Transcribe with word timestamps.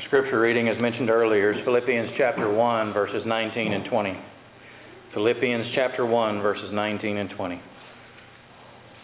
Our 0.00 0.06
scripture 0.06 0.40
reading, 0.40 0.66
as 0.66 0.80
mentioned 0.80 1.10
earlier, 1.10 1.52
is 1.52 1.58
Philippians 1.62 2.12
chapter 2.16 2.50
1, 2.50 2.94
verses 2.94 3.22
19 3.26 3.72
and 3.74 3.84
20. 3.84 4.18
Philippians 5.12 5.66
chapter 5.74 6.06
1, 6.06 6.40
verses 6.40 6.70
19 6.72 7.18
and 7.18 7.28
20, 7.36 7.60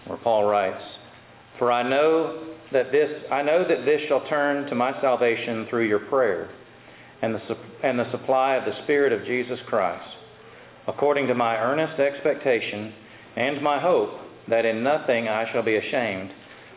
where 0.06 0.18
Paul 0.24 0.44
writes, 0.44 0.82
For 1.58 1.70
I 1.70 1.86
know 1.86 2.54
that 2.72 2.92
this 2.92 3.10
I 3.30 3.42
know 3.42 3.62
that 3.68 3.84
this 3.84 4.00
shall 4.08 4.26
turn 4.30 4.70
to 4.70 4.74
my 4.74 4.98
salvation 5.02 5.66
through 5.68 5.86
your 5.86 5.98
prayer 5.98 6.48
and 7.20 7.34
the, 7.34 7.40
and 7.84 7.98
the 7.98 8.10
supply 8.10 8.56
of 8.56 8.64
the 8.64 8.82
Spirit 8.84 9.12
of 9.12 9.26
Jesus 9.26 9.58
Christ, 9.68 10.08
according 10.88 11.26
to 11.26 11.34
my 11.34 11.56
earnest 11.56 12.00
expectation 12.00 12.94
and 13.36 13.62
my 13.62 13.82
hope 13.82 14.12
that 14.48 14.64
in 14.64 14.82
nothing 14.82 15.28
I 15.28 15.44
shall 15.52 15.62
be 15.62 15.76
ashamed, 15.76 16.30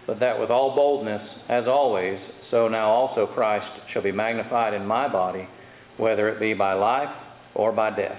but 0.06 0.20
that 0.20 0.38
with 0.38 0.50
all 0.50 0.76
boldness, 0.76 1.22
as 1.48 1.64
always, 1.68 2.20
so 2.52 2.68
now 2.68 2.90
also 2.90 3.28
Christ 3.28 3.66
shall 3.94 4.02
be 4.02 4.12
magnified 4.12 4.74
in 4.74 4.86
my 4.86 5.12
body, 5.12 5.48
whether 5.98 6.30
it 6.30 6.40
be 6.40 6.54
by 6.54 6.74
life 6.74 7.16
or 7.56 7.71
by 7.71 7.96
death. 7.96 8.18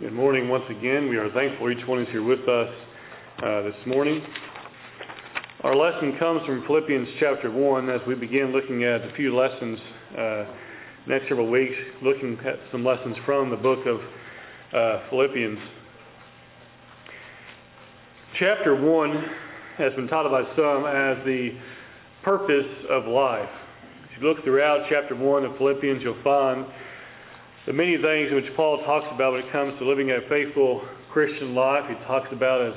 Good 0.00 0.14
morning 0.14 0.48
once 0.48 0.64
again. 0.70 1.10
We 1.10 1.18
are 1.18 1.30
thankful 1.32 1.70
each 1.70 1.86
one 1.86 2.00
is 2.00 2.08
here 2.10 2.22
with 2.22 2.40
us 2.48 2.68
uh, 3.44 3.62
this 3.62 3.74
morning. 3.86 4.22
Our 5.62 5.76
lesson 5.76 6.16
comes 6.18 6.40
from 6.46 6.64
Philippians 6.66 7.06
chapter 7.20 7.50
1 7.50 7.90
as 7.90 8.00
we 8.08 8.14
begin 8.14 8.50
looking 8.50 8.82
at 8.82 9.02
a 9.02 9.12
few 9.14 9.36
lessons 9.36 9.78
uh, 10.18 10.44
next 11.06 11.28
several 11.28 11.50
weeks, 11.50 11.74
looking 12.02 12.38
at 12.46 12.56
some 12.70 12.84
lessons 12.84 13.16
from 13.24 13.50
the 13.50 13.56
book 13.56 13.80
of 13.86 14.00
uh, 14.74 15.08
Philippians. 15.10 15.58
Chapter 18.38 18.76
1 18.80 19.24
has 19.78 19.92
been 19.94 20.08
titled 20.08 20.32
by 20.32 20.44
some 20.56 20.84
as 20.84 21.24
the 21.24 21.50
purpose 22.22 22.68
of 22.90 23.06
life. 23.06 23.48
If 24.04 24.20
you 24.22 24.28
look 24.28 24.44
throughout 24.44 24.86
chapter 24.90 25.16
1 25.16 25.44
of 25.44 25.56
Philippians, 25.56 26.02
you'll 26.02 26.22
find 26.22 26.66
the 27.66 27.72
many 27.72 27.96
things 27.96 28.32
which 28.32 28.54
Paul 28.56 28.82
talks 28.84 29.06
about 29.14 29.32
when 29.32 29.42
it 29.42 29.52
comes 29.52 29.78
to 29.78 29.88
living 29.88 30.10
a 30.10 30.20
faithful 30.28 30.82
Christian 31.12 31.54
life. 31.54 31.84
He 31.88 31.94
talks 32.06 32.28
about, 32.32 32.66
as 32.66 32.74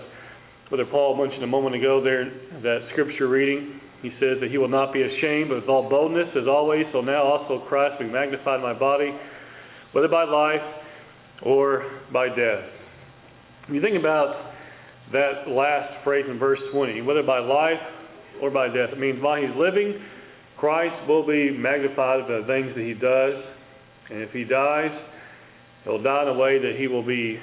Brother 0.70 0.86
Paul 0.90 1.18
mentioned 1.18 1.44
a 1.44 1.48
moment 1.48 1.76
ago 1.76 2.02
there, 2.02 2.26
that 2.62 2.88
scripture 2.92 3.28
reading. 3.28 3.80
He 4.04 4.12
says 4.20 4.38
that 4.42 4.52
he 4.52 4.58
will 4.58 4.68
not 4.68 4.92
be 4.92 5.02
ashamed, 5.02 5.48
but 5.48 5.62
with 5.62 5.70
all 5.70 5.90
boldness, 5.90 6.28
as 6.36 6.46
always, 6.46 6.84
so 6.92 7.00
now 7.00 7.24
also 7.24 7.66
Christ 7.70 8.00
be 8.00 8.06
magnified 8.06 8.58
in 8.58 8.62
my 8.62 8.78
body, 8.78 9.16
whether 9.94 10.10
by 10.10 10.26
life 10.26 10.62
or 11.42 11.90
by 12.12 12.28
death. 12.28 12.68
When 13.66 13.76
you 13.76 13.82
think 13.82 13.98
about 13.98 14.52
that 15.14 15.48
last 15.48 16.04
phrase 16.04 16.26
in 16.30 16.38
verse 16.38 16.60
20, 16.74 17.02
whether 17.04 17.24
by 17.24 17.40
life 17.40 17.80
or 18.42 18.52
by 18.52 18.68
death, 18.68 18.92
it 18.92 19.00
means 19.00 19.24
while 19.24 19.42
he's 19.42 19.56
living, 19.56 20.04
Christ 20.60 21.08
will 21.08 21.26
be 21.26 21.50
magnified 21.52 22.28
by 22.28 22.42
the 22.42 22.46
things 22.46 22.76
that 22.76 22.84
he 22.84 22.94
does. 22.94 23.36
And 24.12 24.22
if 24.22 24.32
he 24.32 24.44
dies, 24.44 24.92
he'll 25.86 26.04
die 26.04 26.24
in 26.24 26.28
a 26.28 26.34
way 26.34 26.60
that 26.60 26.76
he 26.78 26.88
will 26.88 27.06
be 27.06 27.40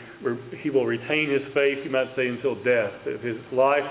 he 0.62 0.69
will 0.69 0.84
retain 0.84 1.30
his 1.30 1.55
faith, 1.55 1.78
you 1.84 1.91
might 1.91 2.14
say, 2.17 2.28
until 2.28 2.55
death. 2.56 2.92
If 3.06 3.22
his 3.22 3.41
life 3.50 3.89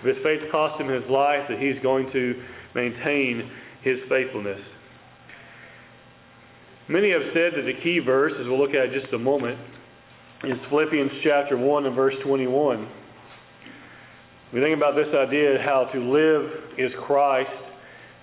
if 0.00 0.16
his 0.16 0.24
faith 0.24 0.40
cost 0.50 0.80
him 0.80 0.88
his 0.88 1.08
life, 1.10 1.48
that 1.48 1.58
he's 1.58 1.80
going 1.82 2.10
to 2.12 2.42
maintain 2.74 3.50
his 3.82 3.98
faithfulness. 4.08 4.60
Many 6.88 7.12
have 7.12 7.34
said 7.34 7.52
that 7.56 7.66
the 7.66 7.78
key 7.82 8.00
verse, 8.04 8.32
as 8.40 8.46
we'll 8.46 8.58
look 8.58 8.74
at 8.74 8.94
in 8.94 9.00
just 9.00 9.12
a 9.12 9.18
moment, 9.18 9.58
is 10.44 10.56
Philippians 10.70 11.10
chapter 11.22 11.56
1 11.58 11.86
and 11.86 11.94
verse 11.94 12.14
21. 12.24 12.88
We 14.54 14.60
think 14.60 14.76
about 14.76 14.94
this 14.96 15.12
idea 15.14 15.56
of 15.56 15.60
how 15.60 15.90
to 15.92 15.98
live 16.00 16.78
is 16.78 16.90
Christ 17.06 17.50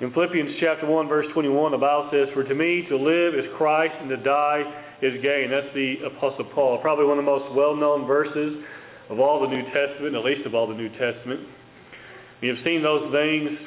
in 0.01 0.11
Philippians 0.11 0.59
chapter 0.59 0.85
1, 0.85 1.07
verse 1.07 1.25
21, 1.31 1.71
the 1.71 1.77
Bible 1.77 2.09
says, 2.11 2.27
For 2.33 2.43
to 2.43 2.53
me 2.53 2.83
to 2.89 2.97
live 2.97 3.33
is 3.33 3.47
Christ, 3.55 3.95
and 4.01 4.09
to 4.09 4.17
die 4.17 4.59
is 5.01 5.13
gain. 5.23 5.47
That's 5.47 5.71
the 5.73 6.03
Apostle 6.11 6.51
Paul. 6.53 6.79
Probably 6.81 7.05
one 7.05 7.17
of 7.17 7.23
the 7.23 7.31
most 7.31 7.55
well 7.55 7.77
known 7.77 8.05
verses 8.05 8.59
of 9.09 9.21
all 9.21 9.39
the 9.39 9.47
New 9.47 9.63
Testament, 9.71 10.13
at 10.15 10.25
least 10.25 10.45
of 10.45 10.53
all 10.53 10.67
the 10.67 10.75
New 10.75 10.89
Testament. 10.99 11.47
Have 12.47 12.63
seen 12.63 12.83
those 12.83 13.11
things, 13.11 13.57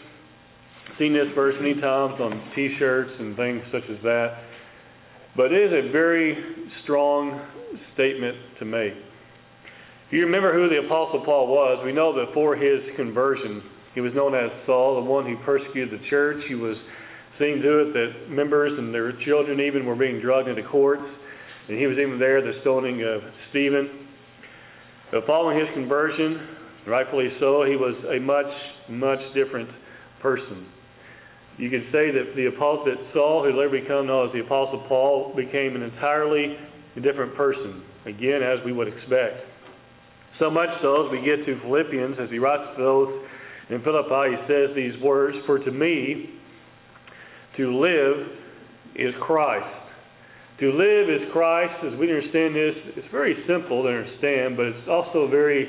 seen 0.99 1.13
this 1.13 1.29
verse 1.35 1.55
many 1.61 1.81
times 1.81 2.21
on 2.21 2.53
t 2.55 2.77
shirts 2.79 3.11
and 3.19 3.37
things 3.37 3.63
such 3.73 3.85
as 3.91 4.03
that. 4.03 4.39
But 5.37 5.53
it 5.53 5.73
is 5.73 5.89
a 5.89 5.93
very 5.93 6.37
strong 6.83 7.41
statement 7.95 8.37
to 8.59 8.65
make. 8.65 8.93
If 10.09 10.13
you 10.13 10.25
remember 10.25 10.53
who 10.53 10.69
the 10.69 10.87
Apostle 10.87 11.25
Paul 11.25 11.49
was, 11.49 11.85
we 11.85 11.93
know 11.93 12.15
that 12.17 12.33
for 12.35 12.57
his 12.57 12.81
conversion, 12.97 13.63
he 13.95 14.01
was 14.01 14.13
known 14.15 14.35
as 14.35 14.51
Saul, 14.65 15.03
the 15.03 15.11
one 15.11 15.27
who 15.27 15.37
persecuted 15.45 15.93
the 15.93 16.03
church. 16.09 16.43
He 16.49 16.55
was 16.55 16.77
seeing 17.39 17.61
to 17.63 17.79
it 17.81 17.93
that 17.93 18.31
members 18.31 18.79
and 18.79 18.93
their 18.93 19.13
children 19.25 19.61
even 19.61 19.87
were 19.87 19.97
being 19.97 20.21
dragged 20.21 20.49
into 20.49 20.63
courts. 20.69 21.05
And 21.69 21.79
he 21.79 21.87
was 21.87 21.99
even 21.99 22.19
there, 22.19 22.41
the 22.41 22.59
stoning 22.63 23.03
of 23.03 23.21
Stephen. 23.51 24.09
But 25.13 25.27
following 25.27 25.59
his 25.59 25.69
conversion, 25.75 26.58
rightfully 26.89 27.29
so, 27.41 27.65
he 27.65 27.77
was 27.77 27.95
a 28.11 28.19
much, 28.21 28.53
much 28.89 29.21
different 29.35 29.69
person. 30.21 30.67
You 31.59 31.71
could 31.71 31.87
say 31.91 32.11
that 32.13 32.35
the 32.37 32.47
apostle 32.47 32.95
Saul, 33.13 33.45
who 33.45 33.57
later 33.57 33.81
became 33.83 34.07
known 34.07 34.29
as 34.29 34.33
the 34.33 34.41
Apostle 34.41 34.85
Paul, 34.87 35.35
became 35.35 35.75
an 35.75 35.83
entirely 35.83 36.57
different 37.03 37.35
person. 37.35 37.83
Again, 38.07 38.43
as 38.43 38.65
we 38.65 38.73
would 38.73 38.87
expect. 38.87 39.43
So 40.39 40.51
much 40.51 40.69
so 40.83 41.07
as 41.07 41.11
we 41.11 41.19
get 41.19 41.45
to 41.47 41.61
Philippians, 41.63 42.17
as 42.21 42.31
he 42.31 42.39
writes 42.39 42.63
to 42.77 42.83
those 42.83 43.27
in 43.71 43.83
Philippi, 43.83 44.37
he 44.37 44.47
says 44.47 44.71
these 44.77 44.95
words 45.03 45.37
For 45.47 45.59
to 45.59 45.71
me, 45.73 46.31
to 47.57 47.77
live 47.77 48.29
is 48.95 49.15
Christ. 49.21 49.67
To 50.61 50.73
live 50.73 51.11
is 51.11 51.29
Christ, 51.33 51.75
as 51.85 51.99
we 51.99 52.09
understand 52.09 52.55
this, 52.55 52.75
it's 52.97 53.11
very 53.11 53.35
simple 53.47 53.83
to 53.83 53.89
understand, 53.89 54.57
but 54.57 54.67
it's 54.67 54.89
also 54.89 55.29
very, 55.29 55.67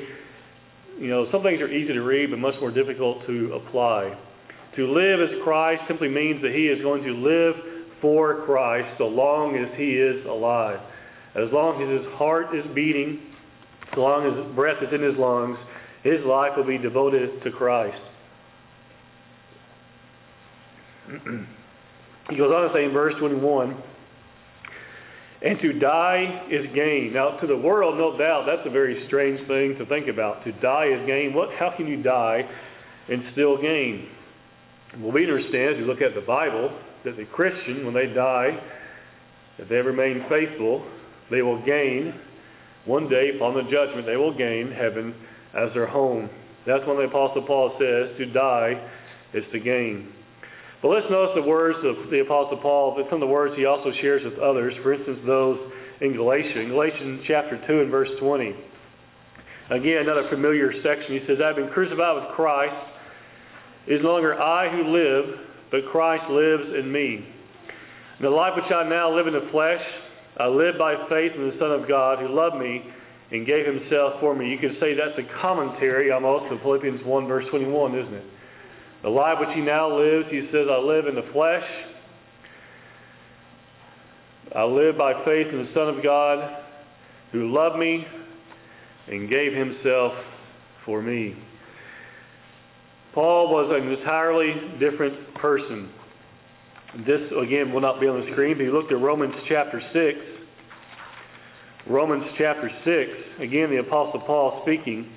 you 0.99 1.09
know, 1.09 1.27
some 1.31 1.43
things 1.43 1.61
are 1.61 1.71
easy 1.71 1.93
to 1.93 2.01
read, 2.01 2.29
but 2.29 2.39
much 2.39 2.55
more 2.59 2.71
difficult 2.71 3.25
to 3.25 3.53
apply. 3.53 4.17
To 4.75 4.85
live 4.85 5.21
as 5.21 5.29
Christ 5.43 5.83
simply 5.87 6.09
means 6.09 6.41
that 6.41 6.51
he 6.51 6.67
is 6.67 6.81
going 6.81 7.03
to 7.03 7.13
live 7.13 7.55
for 8.01 8.45
Christ 8.45 8.97
so 8.97 9.05
long 9.05 9.55
as 9.55 9.69
he 9.77 9.95
is 9.95 10.25
alive. 10.25 10.79
As 11.35 11.51
long 11.53 11.81
as 11.81 11.89
his 11.89 12.13
heart 12.17 12.55
is 12.55 12.65
beating, 12.75 13.19
so 13.95 14.01
long 14.01 14.27
as 14.27 14.55
breath 14.55 14.81
is 14.81 14.89
in 14.93 15.01
his 15.01 15.15
lungs, 15.17 15.57
his 16.03 16.23
life 16.25 16.51
will 16.57 16.67
be 16.67 16.77
devoted 16.77 17.43
to 17.43 17.51
Christ. 17.51 17.97
he 22.29 22.37
goes 22.37 22.51
on 22.51 22.67
to 22.67 22.73
say 22.73 22.85
in 22.85 22.91
verse 22.91 23.15
21 23.19 23.81
and 25.41 25.59
to 25.61 25.79
die 25.79 26.47
is 26.51 26.65
gain. 26.75 27.11
Now, 27.13 27.39
to 27.39 27.47
the 27.47 27.57
world, 27.57 27.97
no 27.97 28.17
doubt, 28.17 28.45
that's 28.45 28.67
a 28.67 28.71
very 28.71 29.05
strange 29.07 29.39
thing 29.47 29.75
to 29.79 29.85
think 29.85 30.07
about. 30.07 30.43
To 30.43 30.51
die 30.53 30.87
is 30.87 31.07
gain. 31.07 31.33
What? 31.33 31.49
How 31.57 31.73
can 31.75 31.87
you 31.87 32.03
die 32.03 32.41
and 33.09 33.23
still 33.31 33.61
gain? 33.61 34.07
Well, 34.99 35.11
we 35.11 35.23
understand, 35.23 35.75
as 35.75 35.77
we 35.77 35.85
look 35.85 36.01
at 36.01 36.13
the 36.13 36.25
Bible, 36.25 36.77
that 37.05 37.15
the 37.15 37.25
Christian, 37.25 37.85
when 37.85 37.93
they 37.93 38.07
die, 38.07 38.59
if 39.57 39.69
they 39.69 39.75
remain 39.75 40.25
faithful, 40.27 40.85
they 41.31 41.41
will 41.41 41.63
gain 41.65 42.13
one 42.85 43.07
day 43.07 43.31
upon 43.35 43.53
the 43.53 43.63
judgment. 43.63 44.05
They 44.05 44.17
will 44.17 44.35
gain 44.35 44.71
heaven 44.71 45.13
as 45.53 45.73
their 45.73 45.87
home. 45.87 46.29
That's 46.65 46.85
when 46.85 46.97
the 46.97 47.03
Apostle 47.03 47.45
Paul 47.47 47.75
says 47.79 48.17
to 48.17 48.25
die 48.33 48.73
is 49.33 49.43
to 49.53 49.59
gain. 49.59 50.11
But 50.81 50.89
let's 50.89 51.07
notice 51.11 51.35
the 51.35 51.47
words 51.47 51.77
of 51.83 52.09
the 52.09 52.21
Apostle 52.21 52.57
Paul, 52.57 52.95
but 52.95 53.05
some 53.11 53.21
of 53.21 53.27
the 53.27 53.33
words 53.33 53.53
he 53.57 53.65
also 53.65 53.91
shares 54.01 54.23
with 54.23 54.39
others, 54.39 54.73
for 54.81 54.93
instance, 54.93 55.19
those 55.27 55.59
in 55.99 56.13
Galatia. 56.15 56.59
In 56.59 56.69
Galatians 56.69 57.21
chapter 57.27 57.59
2 57.67 57.81
and 57.81 57.91
verse 57.91 58.09
20. 58.21 58.55
Again, 59.71 60.07
another 60.07 60.27
familiar 60.31 60.71
section. 60.81 61.19
He 61.19 61.21
says, 61.27 61.37
I've 61.43 61.57
been 61.57 61.69
crucified 61.69 62.15
with 62.15 62.31
Christ. 62.35 62.79
It 63.87 63.95
is 63.95 64.01
no 64.03 64.11
longer 64.13 64.39
I 64.39 64.71
who 64.71 64.87
live, 64.87 65.25
but 65.69 65.81
Christ 65.91 66.23
lives 66.31 66.79
in 66.79 66.91
me. 66.91 67.27
The 68.21 68.29
life 68.29 68.53
which 68.55 68.71
I 68.71 68.87
now 68.87 69.15
live 69.15 69.27
in 69.27 69.33
the 69.33 69.47
flesh, 69.51 69.83
I 70.37 70.47
live 70.47 70.75
by 70.79 70.95
faith 71.09 71.35
in 71.35 71.51
the 71.51 71.57
Son 71.59 71.71
of 71.71 71.87
God 71.87 72.19
who 72.19 72.27
loved 72.27 72.55
me 72.55 72.83
and 73.31 73.45
gave 73.45 73.65
himself 73.65 74.19
for 74.19 74.33
me. 74.33 74.49
You 74.49 74.57
could 74.57 74.79
say 74.79 74.95
that's 74.95 75.19
a 75.19 75.41
commentary 75.41 76.11
almost 76.11 76.51
of 76.51 76.61
Philippians 76.61 77.05
1, 77.05 77.27
verse 77.27 77.45
21, 77.51 77.99
isn't 77.99 78.13
it? 78.13 78.25
The 79.01 79.09
life 79.09 79.37
which 79.39 79.55
he 79.55 79.61
now 79.61 79.97
lives, 79.97 80.27
he 80.29 80.47
says, 80.51 80.67
I 80.69 80.77
live 80.77 81.07
in 81.07 81.15
the 81.15 81.29
flesh. 81.31 81.63
I 84.55 84.63
live 84.63 84.97
by 84.97 85.13
faith 85.25 85.47
in 85.51 85.65
the 85.65 85.71
Son 85.73 85.89
of 85.89 86.03
God 86.03 86.63
who 87.31 87.53
loved 87.53 87.77
me 87.77 88.05
and 89.07 89.29
gave 89.29 89.53
himself 89.53 90.13
for 90.85 91.01
me. 91.01 91.35
Paul 93.13 93.49
was 93.51 93.71
an 93.71 93.91
entirely 93.91 94.53
different 94.79 95.35
person. 95.35 95.89
This, 97.05 97.21
again, 97.41 97.71
will 97.71 97.81
not 97.81 98.01
be 98.01 98.07
on 98.07 98.21
the 98.21 98.31
screen, 98.31 98.57
but 98.57 98.63
you 98.63 98.71
look 98.71 98.91
at 98.91 98.99
Romans 98.99 99.33
chapter 99.47 99.81
6. 99.93 100.17
Romans 101.87 102.23
chapter 102.37 102.69
6, 102.85 103.43
again, 103.43 103.69
the 103.69 103.77
Apostle 103.77 104.21
Paul 104.21 104.61
speaking. 104.63 105.09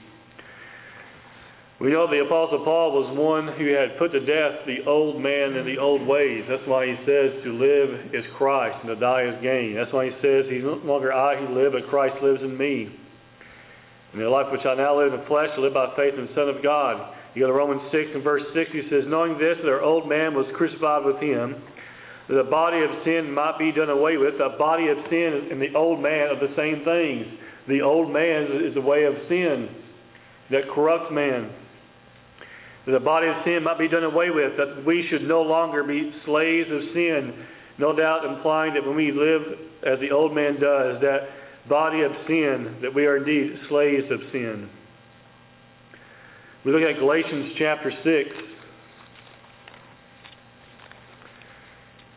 We 1.82 1.90
know 1.90 2.06
the 2.06 2.22
Apostle 2.22 2.62
Paul 2.62 2.94
was 2.94 3.10
one 3.18 3.58
who 3.58 3.66
had 3.74 3.98
put 3.98 4.14
to 4.14 4.22
death 4.22 4.62
the 4.70 4.86
old 4.86 5.18
man 5.18 5.58
and 5.58 5.66
the 5.66 5.82
old 5.82 6.06
ways. 6.06 6.46
That's 6.46 6.62
why 6.70 6.86
he 6.86 6.94
says 7.02 7.42
to 7.42 7.50
live 7.58 8.14
is 8.14 8.22
Christ 8.38 8.86
and 8.86 8.94
to 8.94 8.98
die 9.02 9.26
is 9.26 9.42
gain. 9.42 9.74
That's 9.74 9.90
why 9.90 10.06
he 10.06 10.14
says 10.22 10.46
he's 10.46 10.62
no 10.62 10.78
longer 10.86 11.10
I 11.10 11.34
who 11.42 11.50
live, 11.58 11.74
but 11.74 11.90
Christ 11.90 12.22
lives 12.22 12.38
in 12.38 12.54
me. 12.54 12.86
And 14.14 14.22
the 14.22 14.30
life 14.30 14.46
which 14.54 14.62
I 14.62 14.78
now 14.78 14.94
live 14.94 15.10
in 15.10 15.26
the 15.26 15.26
flesh, 15.26 15.50
I 15.50 15.58
live 15.58 15.74
by 15.74 15.90
faith 15.98 16.14
in 16.14 16.30
the 16.30 16.34
Son 16.38 16.46
of 16.46 16.62
God. 16.62 17.18
You 17.34 17.42
go 17.42 17.50
to 17.50 17.58
Romans 17.58 17.82
6 17.90 18.14
and 18.14 18.22
verse 18.22 18.46
6, 18.54 18.70
he 18.70 18.86
says, 18.86 19.02
Knowing 19.10 19.34
this, 19.42 19.58
that 19.58 19.66
our 19.66 19.82
old 19.82 20.06
man 20.06 20.38
was 20.38 20.46
crucified 20.54 21.02
with 21.02 21.18
him, 21.18 21.66
that 22.30 22.38
the 22.38 22.46
body 22.46 22.78
of 22.78 22.94
sin 23.02 23.26
might 23.26 23.58
be 23.58 23.74
done 23.74 23.90
away 23.90 24.22
with. 24.22 24.38
The 24.38 24.54
body 24.54 24.86
of 24.86 25.02
sin 25.10 25.50
and 25.50 25.58
the 25.58 25.74
old 25.74 25.98
man 25.98 26.30
are 26.30 26.38
the 26.38 26.54
same 26.54 26.86
things. 26.86 27.26
The 27.66 27.82
old 27.82 28.06
man 28.06 28.70
is 28.70 28.70
the 28.78 28.86
way 28.86 29.02
of 29.02 29.18
sin 29.26 29.66
that 30.54 30.70
corrupts 30.70 31.10
man 31.10 31.58
that 32.86 32.92
the 32.92 33.00
body 33.00 33.28
of 33.28 33.34
sin 33.44 33.62
might 33.62 33.78
be 33.78 33.88
done 33.88 34.04
away 34.04 34.30
with, 34.30 34.56
that 34.56 34.84
we 34.84 35.06
should 35.10 35.22
no 35.22 35.42
longer 35.42 35.84
be 35.84 36.10
slaves 36.26 36.68
of 36.70 36.80
sin. 36.94 37.46
No 37.78 37.96
doubt 37.96 38.24
implying 38.24 38.74
that 38.74 38.84
when 38.84 38.96
we 38.96 39.12
live 39.12 39.42
as 39.86 39.98
the 40.00 40.10
old 40.10 40.34
man 40.34 40.54
does, 40.54 41.00
that 41.00 41.68
body 41.68 42.02
of 42.02 42.12
sin, 42.26 42.78
that 42.82 42.94
we 42.94 43.06
are 43.06 43.16
indeed 43.16 43.56
slaves 43.68 44.10
of 44.10 44.20
sin. 44.32 44.68
We 46.64 46.72
look 46.72 46.82
at 46.82 46.98
Galatians 46.98 47.52
chapter 47.58 47.90
6. 47.90 48.30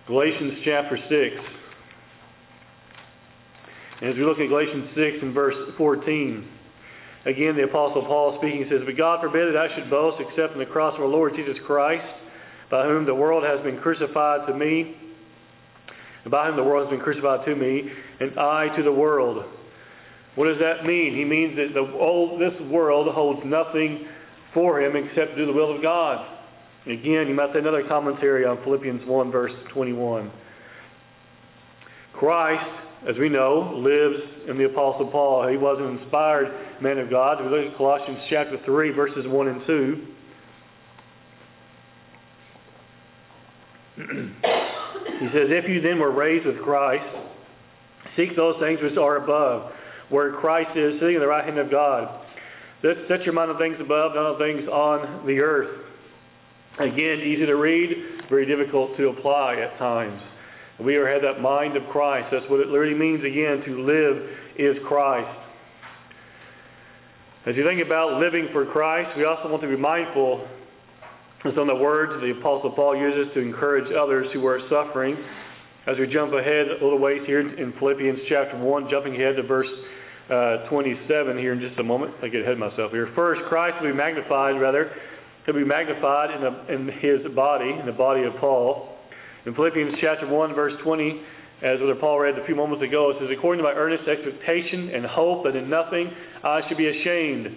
Galatians 0.08 0.54
chapter 0.66 0.98
6. 0.98 1.12
And 4.02 4.10
as 4.10 4.16
we 4.18 4.24
look 4.24 4.40
at 4.40 4.50
Galatians 4.50 4.90
6 4.94 5.18
and 5.22 5.34
verse 5.34 5.56
14, 5.78 6.48
Again, 7.26 7.58
the 7.58 7.64
Apostle 7.64 8.06
Paul 8.06 8.38
speaking 8.40 8.66
says, 8.70 8.82
But 8.86 8.98
God 8.98 9.20
forbid 9.22 9.54
that 9.54 9.58
I 9.58 9.74
should 9.74 9.90
boast 9.90 10.22
except 10.22 10.54
in 10.54 10.60
the 10.60 10.70
cross 10.70 10.94
of 10.96 11.02
our 11.02 11.10
Lord 11.10 11.34
Jesus 11.36 11.58
Christ, 11.66 12.06
by 12.70 12.86
whom 12.86 13.06
the 13.06 13.16
world 13.16 13.44
has 13.44 13.64
been 13.64 13.82
crucified 13.82 14.48
to 14.48 14.54
me, 14.54 14.96
and 16.24 16.32
by 16.32 16.48
whom 16.48 16.56
the 16.56 16.64
world 16.64 16.88
has 16.88 16.96
been 16.96 17.04
crucified 17.04 17.46
to 17.46 17.56
me, 17.56 17.90
and 18.20 18.38
I 18.38 18.76
to 18.78 18.84
the 18.84 18.92
world. 18.92 19.44
What 20.36 20.48
does 20.48 20.60
that 20.60 20.86
mean? 20.86 21.16
He 21.16 21.26
means 21.26 21.56
that 21.56 21.74
the 21.74 21.98
old, 21.98 22.40
this 22.40 22.54
world 22.70 23.08
holds 23.14 23.42
nothing 23.46 24.06
for 24.54 24.82
him 24.82 24.96
except 24.96 25.32
to 25.32 25.36
do 25.36 25.46
the 25.46 25.54
will 25.54 25.76
of 25.76 25.82
God. 25.82 26.26
Again, 26.86 27.26
you 27.28 27.34
might 27.34 27.52
say 27.54 27.60
another 27.60 27.88
commentary 27.88 28.46
on 28.46 28.64
Philippians 28.64 29.02
1, 29.08 29.32
verse 29.32 29.52
21. 29.74 30.32
Christ 32.14 32.70
as 33.08 33.16
we 33.20 33.30
know, 33.30 33.74
lives 33.78 34.50
in 34.50 34.58
the 34.58 34.66
Apostle 34.66 35.08
Paul. 35.12 35.48
He 35.48 35.58
was 35.58 35.78
an 35.80 36.00
inspired 36.02 36.82
man 36.82 36.98
of 36.98 37.10
God. 37.10 37.44
We 37.44 37.50
look 37.50 37.72
at 37.72 37.78
Colossians 37.78 38.18
chapter 38.30 38.58
3, 38.66 38.92
verses 38.92 39.26
1 39.28 39.48
and 39.48 39.62
2. 39.68 40.08
he 45.22 45.28
says, 45.32 45.48
If 45.54 45.70
you 45.70 45.82
then 45.82 46.00
were 46.00 46.12
raised 46.12 46.48
with 46.48 46.62
Christ, 46.64 47.06
seek 48.18 48.36
those 48.36 48.56
things 48.60 48.80
which 48.82 48.98
are 48.98 49.18
above, 49.18 49.72
where 50.10 50.34
Christ 50.34 50.72
is 50.76 51.00
sitting 51.00 51.16
at 51.16 51.20
the 51.20 51.28
right 51.28 51.46
hand 51.46 51.60
of 51.60 51.70
God. 51.70 52.22
Set 52.82 53.22
your 53.22 53.34
mind 53.34 53.52
on 53.52 53.58
things 53.58 53.78
above, 53.80 54.14
not 54.16 54.34
on 54.34 54.40
things 54.40 54.68
on 54.68 55.26
the 55.28 55.40
earth. 55.40 55.70
Again, 56.80 57.22
easy 57.26 57.46
to 57.46 57.56
read, 57.56 57.90
very 58.30 58.46
difficult 58.46 58.98
to 58.98 59.10
apply 59.10 59.56
at 59.56 59.78
times. 59.78 60.22
We 60.84 60.96
are 60.96 61.08
have 61.08 61.22
that 61.22 61.42
mind 61.42 61.78
of 61.78 61.84
Christ. 61.92 62.28
That's 62.32 62.50
what 62.50 62.60
it 62.60 62.68
literally 62.68 62.98
means 62.98 63.24
again 63.24 63.64
to 63.64 63.82
live 63.86 64.16
is 64.60 64.76
Christ. 64.88 65.40
As 67.46 67.56
you 67.56 67.64
think 67.64 67.80
about 67.86 68.20
living 68.20 68.50
for 68.52 68.66
Christ, 68.66 69.16
we 69.16 69.24
also 69.24 69.48
want 69.48 69.62
to 69.62 69.70
be 69.70 69.78
mindful 69.78 70.44
of 71.46 71.54
some 71.54 71.70
of 71.70 71.78
the 71.78 71.82
words 71.82 72.12
the 72.20 72.34
Apostle 72.40 72.72
Paul 72.72 72.98
uses 72.98 73.32
to 73.36 73.40
encourage 73.40 73.86
others 73.94 74.28
who 74.34 74.46
are 74.48 74.60
suffering. 74.68 75.16
As 75.88 75.96
we 76.00 76.08
jump 76.12 76.34
ahead 76.34 76.68
a 76.68 76.84
little 76.84 77.00
ways 77.00 77.22
here 77.28 77.40
in 77.40 77.72
Philippians 77.80 78.20
chapter 78.28 78.58
1, 78.58 78.90
jumping 78.90 79.14
ahead 79.16 79.38
to 79.38 79.44
verse 79.44 79.70
uh, 80.30 80.68
27 80.68 81.38
here 81.38 81.54
in 81.54 81.62
just 81.62 81.80
a 81.80 81.84
moment. 81.84 82.16
I 82.24 82.28
get 82.28 82.42
ahead 82.42 82.54
of 82.54 82.60
myself 82.60 82.92
here. 82.92 83.14
First, 83.16 83.42
Christ 83.48 83.78
will 83.80 83.92
be 83.92 83.96
magnified, 83.96 84.60
rather, 84.60 84.92
he'll 85.46 85.54
be 85.54 85.64
magnified 85.64 86.32
in, 86.36 86.42
the, 86.42 86.74
in 86.74 86.88
his 87.00 87.32
body, 87.36 87.70
in 87.80 87.86
the 87.86 87.94
body 87.94 88.24
of 88.24 88.34
Paul. 88.42 88.95
In 89.46 89.54
Philippians 89.54 89.94
chapter 90.02 90.28
1, 90.28 90.56
verse 90.56 90.74
20, 90.84 91.22
as 91.62 91.78
Brother 91.78 91.96
Paul 92.02 92.20
read 92.20 92.38
a 92.38 92.46
few 92.46 92.56
moments 92.56 92.84
ago, 92.84 93.12
it 93.12 93.18
says, 93.20 93.30
According 93.32 93.64
to 93.64 93.70
my 93.70 93.78
earnest 93.78 94.10
expectation 94.10 94.90
and 94.90 95.06
hope 95.06 95.46
that 95.46 95.56
in 95.56 95.70
nothing 95.70 96.10
I 96.44 96.62
should 96.68 96.78
be 96.78 96.90
ashamed. 96.90 97.48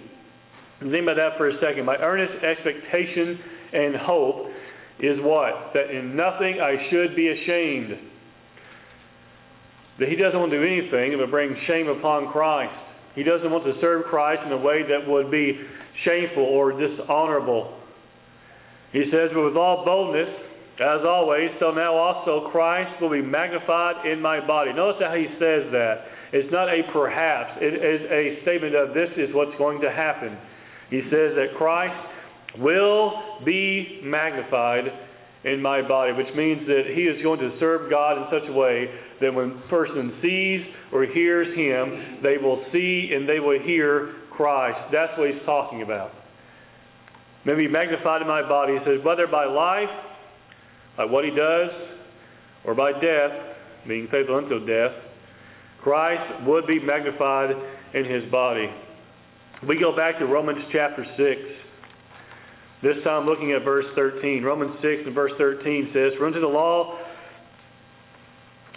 And 0.80 0.92
think 0.92 1.02
about 1.02 1.16
that 1.16 1.38
for 1.38 1.48
a 1.48 1.56
second. 1.64 1.86
My 1.86 1.96
earnest 1.96 2.44
expectation 2.44 3.40
and 3.72 3.96
hope 3.96 4.52
is 5.00 5.16
what? 5.24 5.72
That 5.72 5.88
in 5.88 6.14
nothing 6.14 6.60
I 6.60 6.76
should 6.90 7.16
be 7.16 7.28
ashamed. 7.32 7.96
That 9.98 10.08
he 10.08 10.16
doesn't 10.16 10.38
want 10.38 10.52
to 10.52 10.60
do 10.60 10.64
anything 10.64 11.12
that 11.12 11.18
would 11.18 11.32
bring 11.32 11.56
shame 11.66 11.88
upon 11.88 12.30
Christ. 12.30 12.76
He 13.16 13.24
doesn't 13.24 13.50
want 13.50 13.64
to 13.64 13.80
serve 13.80 14.04
Christ 14.04 14.42
in 14.44 14.52
a 14.52 14.60
way 14.60 14.84
that 14.84 15.08
would 15.08 15.30
be 15.30 15.58
shameful 16.04 16.44
or 16.44 16.70
dishonorable. 16.70 17.80
He 18.92 19.08
says, 19.10 19.30
But 19.32 19.42
with 19.42 19.56
all 19.56 19.84
boldness, 19.84 20.47
as 20.80 21.00
always, 21.04 21.50
so 21.58 21.72
now 21.72 21.94
also 21.94 22.50
Christ 22.50 23.00
will 23.00 23.10
be 23.10 23.22
magnified 23.22 24.06
in 24.06 24.22
my 24.22 24.44
body. 24.46 24.72
Notice 24.72 25.02
how 25.02 25.14
he 25.14 25.26
says 25.38 25.70
that. 25.72 26.04
It's 26.32 26.52
not 26.52 26.68
a 26.68 26.82
perhaps, 26.92 27.58
it 27.60 27.74
is 27.74 28.02
a 28.10 28.42
statement 28.42 28.76
of 28.76 28.94
this 28.94 29.08
is 29.16 29.34
what's 29.34 29.56
going 29.58 29.80
to 29.80 29.90
happen. 29.90 30.36
He 30.90 31.00
says 31.10 31.34
that 31.34 31.56
Christ 31.56 31.96
will 32.58 33.42
be 33.44 34.00
magnified 34.04 34.84
in 35.44 35.62
my 35.62 35.86
body, 35.86 36.12
which 36.12 36.28
means 36.36 36.66
that 36.66 36.82
he 36.94 37.02
is 37.02 37.22
going 37.22 37.40
to 37.40 37.56
serve 37.58 37.90
God 37.90 38.18
in 38.18 38.24
such 38.30 38.48
a 38.48 38.52
way 38.52 38.86
that 39.20 39.32
when 39.32 39.50
a 39.50 39.68
person 39.68 40.18
sees 40.20 40.60
or 40.92 41.04
hears 41.06 41.48
him, 41.56 42.22
they 42.22 42.36
will 42.36 42.64
see 42.72 43.10
and 43.14 43.28
they 43.28 43.40
will 43.40 43.58
hear 43.60 44.14
Christ. 44.30 44.78
That's 44.92 45.16
what 45.18 45.30
he's 45.30 45.42
talking 45.46 45.82
about. 45.82 46.12
Maybe 47.44 47.68
magnified 47.68 48.20
in 48.20 48.28
my 48.28 48.42
body. 48.42 48.74
He 48.74 48.78
says, 48.84 49.04
whether 49.04 49.26
by 49.26 49.46
life 49.46 49.88
by 50.98 51.04
what 51.04 51.24
he 51.24 51.30
does 51.30 51.70
or 52.64 52.74
by 52.74 52.92
death, 52.92 53.30
being 53.86 54.08
faithful 54.10 54.36
until 54.36 54.66
death, 54.66 54.90
Christ 55.80 56.44
would 56.44 56.66
be 56.66 56.80
magnified 56.80 57.50
in 57.94 58.04
his 58.04 58.30
body. 58.30 58.68
We 59.66 59.78
go 59.78 59.96
back 59.96 60.18
to 60.18 60.26
Romans 60.26 60.58
chapter 60.72 61.06
6. 61.16 61.40
This 62.82 62.96
time 63.04 63.26
looking 63.26 63.52
at 63.52 63.64
verse 63.64 63.86
13. 63.94 64.42
Romans 64.42 64.74
6 64.82 65.02
and 65.06 65.14
verse 65.14 65.32
13 65.38 65.90
says, 65.94 66.12
For 66.18 66.26
unto 66.26 66.40
the 66.40 66.46
law, 66.46 66.98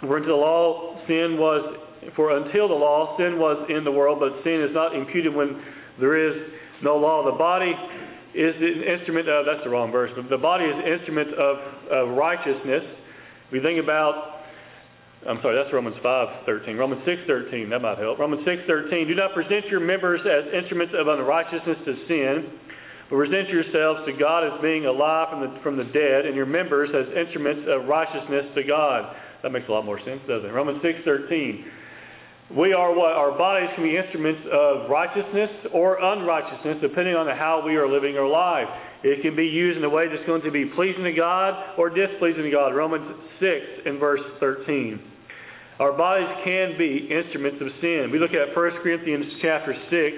for 0.00 0.16
unto 0.16 0.28
the 0.28 0.34
law 0.34 1.00
sin 1.06 1.36
was, 1.38 1.76
for 2.16 2.36
until 2.36 2.68
the 2.68 2.74
law 2.74 3.16
sin 3.18 3.38
was 3.38 3.66
in 3.68 3.84
the 3.84 3.92
world, 3.92 4.18
but 4.18 4.42
sin 4.42 4.62
is 4.62 4.70
not 4.72 4.94
imputed 4.94 5.34
when 5.34 5.60
there 6.00 6.16
is 6.16 6.50
no 6.82 6.96
law. 6.96 7.26
Of 7.26 7.34
the 7.34 7.38
body 7.38 7.72
is 8.32 8.56
an 8.56 8.82
instrument 8.88 9.28
of, 9.28 9.44
that's 9.44 9.62
the 9.64 9.70
wrong 9.70 9.92
verse, 9.92 10.10
but 10.16 10.28
the 10.28 10.40
body 10.40 10.64
is 10.64 10.76
an 10.76 10.88
instrument 10.88 11.32
of, 11.36 11.56
of 11.92 12.04
righteousness. 12.16 12.84
We 13.52 13.60
think 13.60 13.76
about, 13.76 14.40
I'm 15.28 15.36
sorry, 15.44 15.56
that's 15.56 15.72
Romans 15.72 15.96
5 16.02 16.46
13. 16.48 16.76
Romans 16.76 17.02
6 17.04 17.28
13, 17.28 17.68
that 17.68 17.80
might 17.80 17.98
help. 17.98 18.18
Romans 18.18 18.40
6 18.48 18.64
13, 18.66 19.08
do 19.08 19.14
not 19.14 19.36
present 19.36 19.68
your 19.68 19.80
members 19.80 20.24
as 20.24 20.48
instruments 20.52 20.96
of 20.96 21.08
unrighteousness 21.08 21.78
to 21.84 21.92
sin, 22.08 22.56
but 23.12 23.16
present 23.20 23.52
yourselves 23.52 24.08
to 24.08 24.16
God 24.16 24.48
as 24.48 24.56
being 24.64 24.88
alive 24.88 25.28
from 25.28 25.40
the, 25.44 25.50
from 25.60 25.76
the 25.76 25.88
dead, 25.92 26.24
and 26.24 26.32
your 26.32 26.48
members 26.48 26.88
as 26.96 27.04
instruments 27.12 27.68
of 27.68 27.84
righteousness 27.84 28.48
to 28.56 28.64
God. 28.64 29.12
That 29.44 29.52
makes 29.52 29.68
a 29.68 29.72
lot 29.72 29.84
more 29.84 30.00
sense, 30.00 30.24
doesn't 30.24 30.48
it? 30.48 30.52
Romans 30.56 30.80
6 30.80 31.04
13. 31.04 31.81
We 32.50 32.74
are 32.74 32.92
what? 32.92 33.12
Our 33.12 33.38
bodies 33.38 33.70
can 33.74 33.84
be 33.84 33.96
instruments 33.96 34.42
of 34.52 34.90
righteousness 34.90 35.48
or 35.72 35.96
unrighteousness, 36.02 36.78
depending 36.82 37.14
on 37.14 37.26
how 37.38 37.62
we 37.64 37.76
are 37.76 37.88
living 37.88 38.18
our 38.18 38.28
life. 38.28 38.68
It 39.02 39.22
can 39.22 39.34
be 39.34 39.46
used 39.46 39.78
in 39.78 39.84
a 39.84 39.88
way 39.88 40.06
that's 40.08 40.26
going 40.26 40.42
to 40.42 40.50
be 40.50 40.66
pleasing 40.76 41.04
to 41.04 41.12
God 41.12 41.78
or 41.78 41.88
displeasing 41.88 42.42
to 42.44 42.50
God. 42.50 42.74
Romans 42.74 43.08
6 43.40 43.50
and 43.86 43.98
verse 43.98 44.20
13. 44.40 45.00
Our 45.80 45.96
bodies 45.96 46.28
can 46.44 46.76
be 46.76 47.08
instruments 47.08 47.56
of 47.62 47.68
sin. 47.80 48.10
We 48.12 48.18
look 48.18 48.32
at 48.36 48.54
1 48.54 48.70
Corinthians 48.82 49.24
chapter 49.40 49.74
6. 49.88 50.16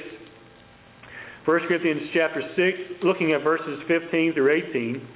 1 1.44 1.60
Corinthians 1.68 2.02
chapter 2.12 2.42
6, 2.56 3.04
looking 3.04 3.32
at 3.32 3.44
verses 3.44 3.78
15 3.86 4.34
through 4.34 4.50
18. 4.50 5.08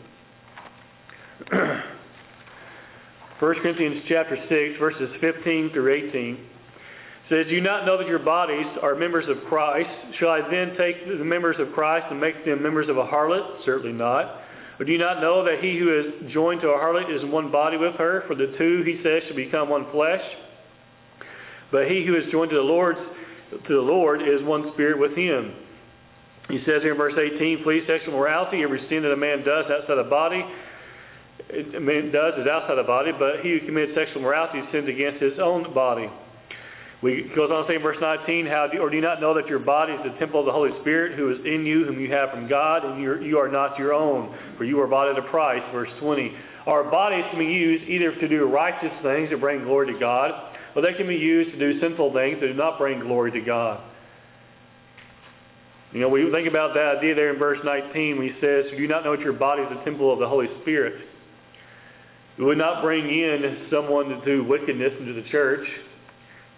1 3.41 3.55
Corinthians 3.63 4.05
chapter 4.09 4.37
6, 4.37 4.79
verses 4.79 5.11
15 5.21 5.71
through 5.73 6.09
18 6.11 6.58
says, 7.29 7.47
Do 7.49 7.55
you 7.55 7.61
not 7.61 7.85
know 7.85 7.99
that 7.99 8.07
your 8.07 8.19
bodies 8.19 8.67
are 8.83 8.95
members 8.95 9.25
of 9.29 9.49
Christ? 9.49 9.89
Shall 10.19 10.31
I 10.31 10.41
then 10.51 10.77
take 10.77 11.07
the 11.07 11.25
members 11.25 11.57
of 11.59 11.73
Christ 11.75 12.07
and 12.11 12.21
make 12.21 12.45
them 12.45 12.63
members 12.63 12.89
of 12.89 12.97
a 12.97 13.05
harlot? 13.05 13.65
Certainly 13.65 13.93
not. 13.93 14.43
Or 14.79 14.85
do 14.85 14.93
you 14.93 14.99
not 14.99 15.21
know 15.21 15.45
that 15.45 15.59
he 15.61 15.79
who 15.79 15.91
is 15.91 16.33
joined 16.33 16.61
to 16.63 16.69
a 16.69 16.79
harlot 16.79 17.11
is 17.11 17.23
one 17.31 17.51
body 17.51 17.77
with 17.77 17.95
her? 17.97 18.23
For 18.29 18.35
the 18.35 18.55
two, 18.57 18.83
he 18.87 19.01
says, 19.03 19.23
shall 19.27 19.37
become 19.37 19.69
one 19.69 19.91
flesh. 19.91 20.23
But 21.71 21.91
he 21.91 22.05
who 22.07 22.17
is 22.17 22.31
joined 22.31 22.51
to 22.51 22.57
the 22.57 22.63
Lord's 22.63 23.01
to 23.51 23.73
the 23.75 23.81
Lord 23.81 24.21
is 24.21 24.45
one 24.45 24.71
spirit 24.75 25.01
with 25.01 25.17
him. 25.17 25.57
He 26.49 26.61
says 26.65 26.85
here 26.85 26.93
in 26.93 26.99
verse 26.99 27.17
18, 27.17 27.65
flee 27.65 27.81
sexual 27.89 28.13
morality. 28.13 28.63
Every 28.63 28.81
sin 28.89 29.03
that 29.03 29.13
a 29.13 29.17
man 29.17 29.45
does 29.45 29.65
outside 29.73 29.97
the 29.97 30.09
body, 30.09 30.45
a 31.49 31.81
man 31.81 32.13
does 32.13 32.37
is 32.41 32.47
outside 32.49 32.77
the 32.77 32.89
body, 32.89 33.13
but 33.13 33.41
he 33.41 33.57
who 33.57 33.65
commits 33.65 33.93
sexual 33.97 34.21
morality 34.21 34.61
sins 34.73 34.89
against 34.89 35.21
his 35.21 35.41
own 35.41 35.73
body. 35.73 36.09
We 37.03 37.31
goes 37.37 37.51
on 37.51 37.63
to 37.63 37.69
say 37.71 37.77
in 37.77 37.83
verse 37.83 37.97
19, 38.01 38.47
how 38.47 38.67
do, 38.67 38.79
or 38.79 38.91
do 38.91 38.97
you 38.97 39.03
not 39.03 39.21
know 39.21 39.33
that 39.35 39.47
your 39.47 39.61
body 39.61 39.93
is 39.93 40.01
the 40.03 40.19
temple 40.19 40.41
of 40.41 40.47
the 40.47 40.53
Holy 40.53 40.71
Spirit 40.81 41.17
who 41.17 41.31
is 41.31 41.39
in 41.47 41.65
you, 41.65 41.87
whom 41.87 42.01
you 42.01 42.11
have 42.11 42.31
from 42.31 42.49
God, 42.49 42.85
and 42.85 43.01
you're, 43.01 43.23
you 43.23 43.39
are 43.39 43.47
not 43.47 43.79
your 43.79 43.95
own, 43.95 44.35
for 44.59 44.65
you 44.65 44.81
are 44.81 44.89
bought 44.89 45.09
at 45.09 45.17
a 45.17 45.31
price. 45.31 45.63
Verse 45.73 45.91
20. 46.01 46.33
Our 46.67 46.91
bodies 46.91 47.23
can 47.31 47.39
be 47.39 47.47
used 47.47 47.89
either 47.89 48.15
to 48.19 48.29
do 48.29 48.51
righteous 48.51 48.93
things 49.03 49.31
that 49.31 49.39
bring 49.39 49.63
glory 49.63 49.93
to 49.93 49.99
God, 49.99 50.31
or 50.75 50.83
they 50.83 50.93
can 50.99 51.07
be 51.07 51.15
used 51.15 51.53
to 51.53 51.59
do 51.59 51.81
sinful 51.81 52.13
things 52.13 52.41
that 52.41 52.49
do 52.49 52.55
not 52.55 52.79
bring 52.79 52.99
glory 53.01 53.31
to 53.31 53.41
God. 53.41 53.81
You 55.93 56.01
know, 56.01 56.09
we 56.11 56.29
think 56.31 56.49
about 56.49 56.75
that 56.75 56.99
idea 56.99 57.15
there 57.15 57.33
in 57.33 57.39
verse 57.39 57.59
19 57.65 58.19
when 58.19 58.27
he 58.27 58.35
says, 58.43 58.67
Do 58.75 58.77
you 58.77 58.89
not 58.89 59.05
know 59.05 59.17
that 59.17 59.23
your 59.23 59.33
body 59.33 59.63
is 59.63 59.69
the 59.71 59.83
temple 59.85 60.13
of 60.13 60.19
the 60.19 60.29
Holy 60.29 60.49
Spirit? 60.61 61.01
We 62.39 62.45
would 62.45 62.59
not 62.59 62.83
bring 62.83 63.07
in 63.07 63.69
someone 63.71 64.11
to 64.11 64.25
do 64.25 64.45
wickedness 64.45 64.93
into 65.01 65.15
the 65.15 65.25
church. 65.31 65.67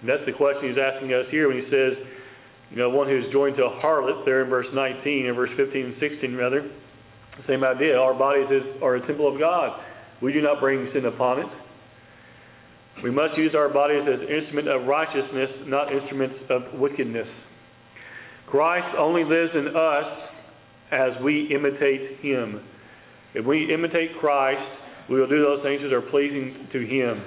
And 0.00 0.08
that's 0.08 0.24
the 0.26 0.32
question 0.32 0.68
he's 0.68 0.80
asking 0.80 1.12
us 1.12 1.26
here 1.30 1.48
when 1.48 1.58
he 1.58 1.64
says, 1.70 1.96
you 2.70 2.76
know, 2.76 2.90
one 2.90 3.08
who's 3.08 3.30
joined 3.32 3.56
to 3.56 3.64
a 3.64 3.80
harlot 3.82 4.24
there 4.24 4.44
in 4.44 4.50
verse 4.50 4.66
19 4.72 5.26
and 5.26 5.36
verse 5.36 5.50
15 5.56 5.84
and 5.84 5.94
16 6.00 6.36
rather. 6.36 6.70
Same 7.46 7.64
idea. 7.64 7.96
Our 7.96 8.14
bodies 8.14 8.46
are 8.82 8.96
a 8.96 9.06
temple 9.06 9.32
of 9.32 9.38
God. 9.38 9.80
We 10.22 10.32
do 10.32 10.40
not 10.42 10.60
bring 10.60 10.88
sin 10.92 11.06
upon 11.06 11.40
it. 11.40 11.46
We 13.02 13.10
must 13.10 13.36
use 13.36 13.54
our 13.54 13.68
bodies 13.72 14.02
as 14.06 14.20
instrument 14.28 14.68
of 14.68 14.86
righteousness, 14.86 15.48
not 15.66 15.92
instruments 15.92 16.36
of 16.50 16.78
wickedness. 16.78 17.28
Christ 18.46 18.94
only 18.98 19.24
lives 19.24 19.52
in 19.54 19.68
us 19.68 20.30
as 20.92 21.22
we 21.22 21.48
imitate 21.54 22.20
him. 22.20 22.60
If 23.34 23.46
we 23.46 23.72
imitate 23.72 24.18
Christ, 24.20 24.60
we 25.08 25.18
will 25.18 25.28
do 25.28 25.40
those 25.40 25.62
things 25.62 25.80
that 25.82 25.92
are 25.92 26.02
pleasing 26.02 26.68
to 26.72 26.80
him. 26.80 27.22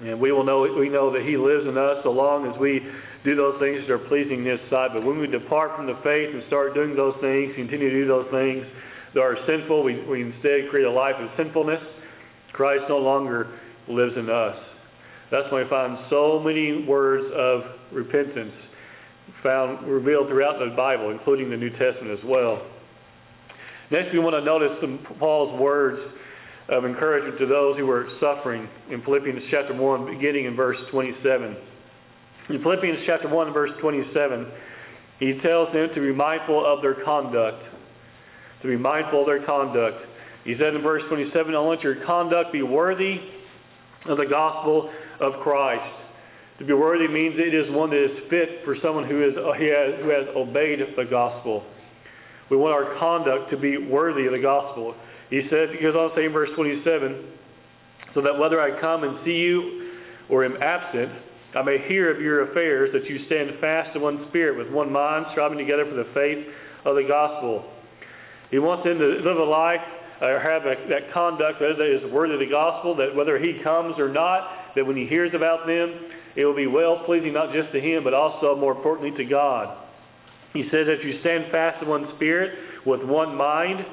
And 0.00 0.18
we 0.18 0.32
will 0.32 0.44
know 0.44 0.62
we 0.62 0.88
know 0.88 1.12
that 1.12 1.22
He 1.22 1.36
lives 1.36 1.66
in 1.68 1.78
us 1.78 2.02
so 2.02 2.10
long 2.10 2.50
as 2.50 2.58
we 2.58 2.80
do 3.22 3.36
those 3.36 3.60
things 3.60 3.86
that 3.86 3.92
are 3.94 4.06
pleasing 4.10 4.42
in 4.42 4.58
His 4.58 4.60
sight. 4.70 4.90
But 4.92 5.04
when 5.04 5.18
we 5.18 5.26
depart 5.26 5.76
from 5.76 5.86
the 5.86 5.94
faith 6.02 6.34
and 6.34 6.42
start 6.48 6.74
doing 6.74 6.96
those 6.96 7.14
things, 7.20 7.54
continue 7.54 7.90
to 7.90 8.00
do 8.02 8.08
those 8.08 8.26
things 8.30 8.66
that 9.14 9.20
are 9.20 9.38
sinful, 9.46 9.84
we, 9.84 10.02
we 10.06 10.22
instead 10.22 10.68
create 10.70 10.86
a 10.86 10.90
life 10.90 11.14
of 11.18 11.30
sinfulness. 11.36 11.80
Christ 12.52 12.84
no 12.88 12.98
longer 12.98 13.58
lives 13.88 14.14
in 14.18 14.30
us. 14.30 14.56
That's 15.30 15.50
why 15.50 15.62
we 15.62 15.70
find 15.70 15.98
so 16.10 16.38
many 16.38 16.84
words 16.86 17.24
of 17.34 17.62
repentance 17.92 18.52
found 19.42 19.86
revealed 19.86 20.28
throughout 20.28 20.58
the 20.58 20.74
Bible, 20.76 21.10
including 21.10 21.50
the 21.50 21.56
New 21.56 21.70
Testament 21.70 22.18
as 22.18 22.24
well. 22.24 22.66
Next, 23.90 24.12
we 24.12 24.18
want 24.18 24.34
to 24.34 24.44
notice 24.44 24.76
some 24.80 24.98
Paul's 25.18 25.58
words 25.60 26.00
of 26.68 26.84
encouragement 26.84 27.38
to 27.38 27.46
those 27.46 27.76
who 27.76 27.86
were 27.86 28.08
suffering 28.20 28.68
in 28.90 29.02
Philippians 29.02 29.42
chapter 29.50 29.74
1, 29.74 30.06
beginning 30.06 30.46
in 30.46 30.56
verse 30.56 30.78
27. 30.90 31.56
In 32.50 32.62
Philippians 32.62 32.98
chapter 33.06 33.28
1, 33.28 33.52
verse 33.52 33.70
27, 33.80 34.46
he 35.20 35.38
tells 35.42 35.72
them 35.72 35.88
to 35.94 36.00
be 36.00 36.12
mindful 36.12 36.64
of 36.64 36.82
their 36.82 37.04
conduct. 37.04 37.62
To 38.62 38.68
be 38.68 38.76
mindful 38.76 39.20
of 39.20 39.26
their 39.26 39.44
conduct. 39.44 39.98
He 40.44 40.54
said 40.58 40.74
in 40.74 40.82
verse 40.82 41.02
27, 41.08 41.54
I 41.54 41.60
want 41.60 41.82
your 41.82 42.04
conduct 42.06 42.52
be 42.52 42.62
worthy 42.62 43.16
of 44.06 44.18
the 44.18 44.26
gospel 44.26 44.90
of 45.20 45.40
Christ. 45.42 46.00
To 46.58 46.64
be 46.64 46.72
worthy 46.72 47.08
means 47.08 47.34
it 47.36 47.54
is 47.54 47.70
one 47.74 47.90
that 47.90 48.04
is 48.04 48.30
fit 48.30 48.64
for 48.64 48.76
someone 48.82 49.08
who, 49.08 49.24
is, 49.24 49.34
who, 49.34 49.52
has, 49.52 50.02
who 50.02 50.08
has 50.10 50.28
obeyed 50.36 50.78
the 50.96 51.04
gospel. 51.04 51.64
We 52.50 52.56
want 52.56 52.74
our 52.74 52.98
conduct 53.00 53.50
to 53.50 53.56
be 53.56 53.76
worthy 53.78 54.26
of 54.26 54.32
the 54.32 54.38
gospel. 54.38 54.94
He 55.30 55.42
says, 55.50 55.68
he 55.76 55.82
goes 55.82 55.94
on 55.94 56.10
to 56.10 56.16
say 56.16 56.26
in 56.26 56.32
verse 56.32 56.50
27, 56.56 57.32
so 58.14 58.22
that 58.22 58.38
whether 58.38 58.60
I 58.60 58.80
come 58.80 59.04
and 59.04 59.18
see 59.24 59.32
you 59.32 59.90
or 60.28 60.44
am 60.44 60.56
absent, 60.62 61.10
I 61.54 61.62
may 61.62 61.78
hear 61.86 62.14
of 62.14 62.20
your 62.20 62.50
affairs, 62.50 62.90
that 62.92 63.04
you 63.06 63.24
stand 63.26 63.60
fast 63.60 63.94
in 63.94 64.02
one 64.02 64.26
spirit, 64.28 64.58
with 64.58 64.72
one 64.72 64.90
mind, 64.90 65.26
striving 65.32 65.58
together 65.58 65.84
for 65.88 65.94
the 65.94 66.10
faith 66.14 66.44
of 66.84 66.96
the 66.96 67.04
gospel. 67.06 67.70
He 68.50 68.58
wants 68.58 68.84
them 68.84 68.98
to 68.98 69.06
live 69.22 69.38
a 69.38 69.44
life 69.44 69.82
uh, 70.20 70.26
or 70.26 70.40
have 70.40 70.62
a, 70.62 70.74
that 70.88 71.12
conduct 71.12 71.60
that 71.60 71.78
is 71.78 72.10
worthy 72.12 72.34
of 72.34 72.40
the 72.40 72.50
gospel, 72.50 72.96
that 72.96 73.14
whether 73.14 73.38
he 73.38 73.60
comes 73.62 73.94
or 73.98 74.08
not, 74.08 74.74
that 74.74 74.84
when 74.84 74.96
he 74.96 75.06
hears 75.06 75.32
about 75.34 75.66
them, 75.66 76.10
it 76.36 76.44
will 76.44 76.56
be 76.56 76.66
well 76.66 77.02
pleasing 77.06 77.32
not 77.32 77.52
just 77.52 77.72
to 77.72 77.80
him, 77.80 78.04
but 78.04 78.14
also, 78.14 78.56
more 78.56 78.74
importantly, 78.74 79.16
to 79.16 79.28
God. 79.28 79.86
He 80.52 80.62
says 80.70 80.86
that 80.86 81.02
you 81.02 81.18
stand 81.20 81.50
fast 81.50 81.82
in 81.82 81.88
one 81.88 82.12
spirit, 82.16 82.54
with 82.86 83.02
one 83.02 83.34
mind, 83.36 83.84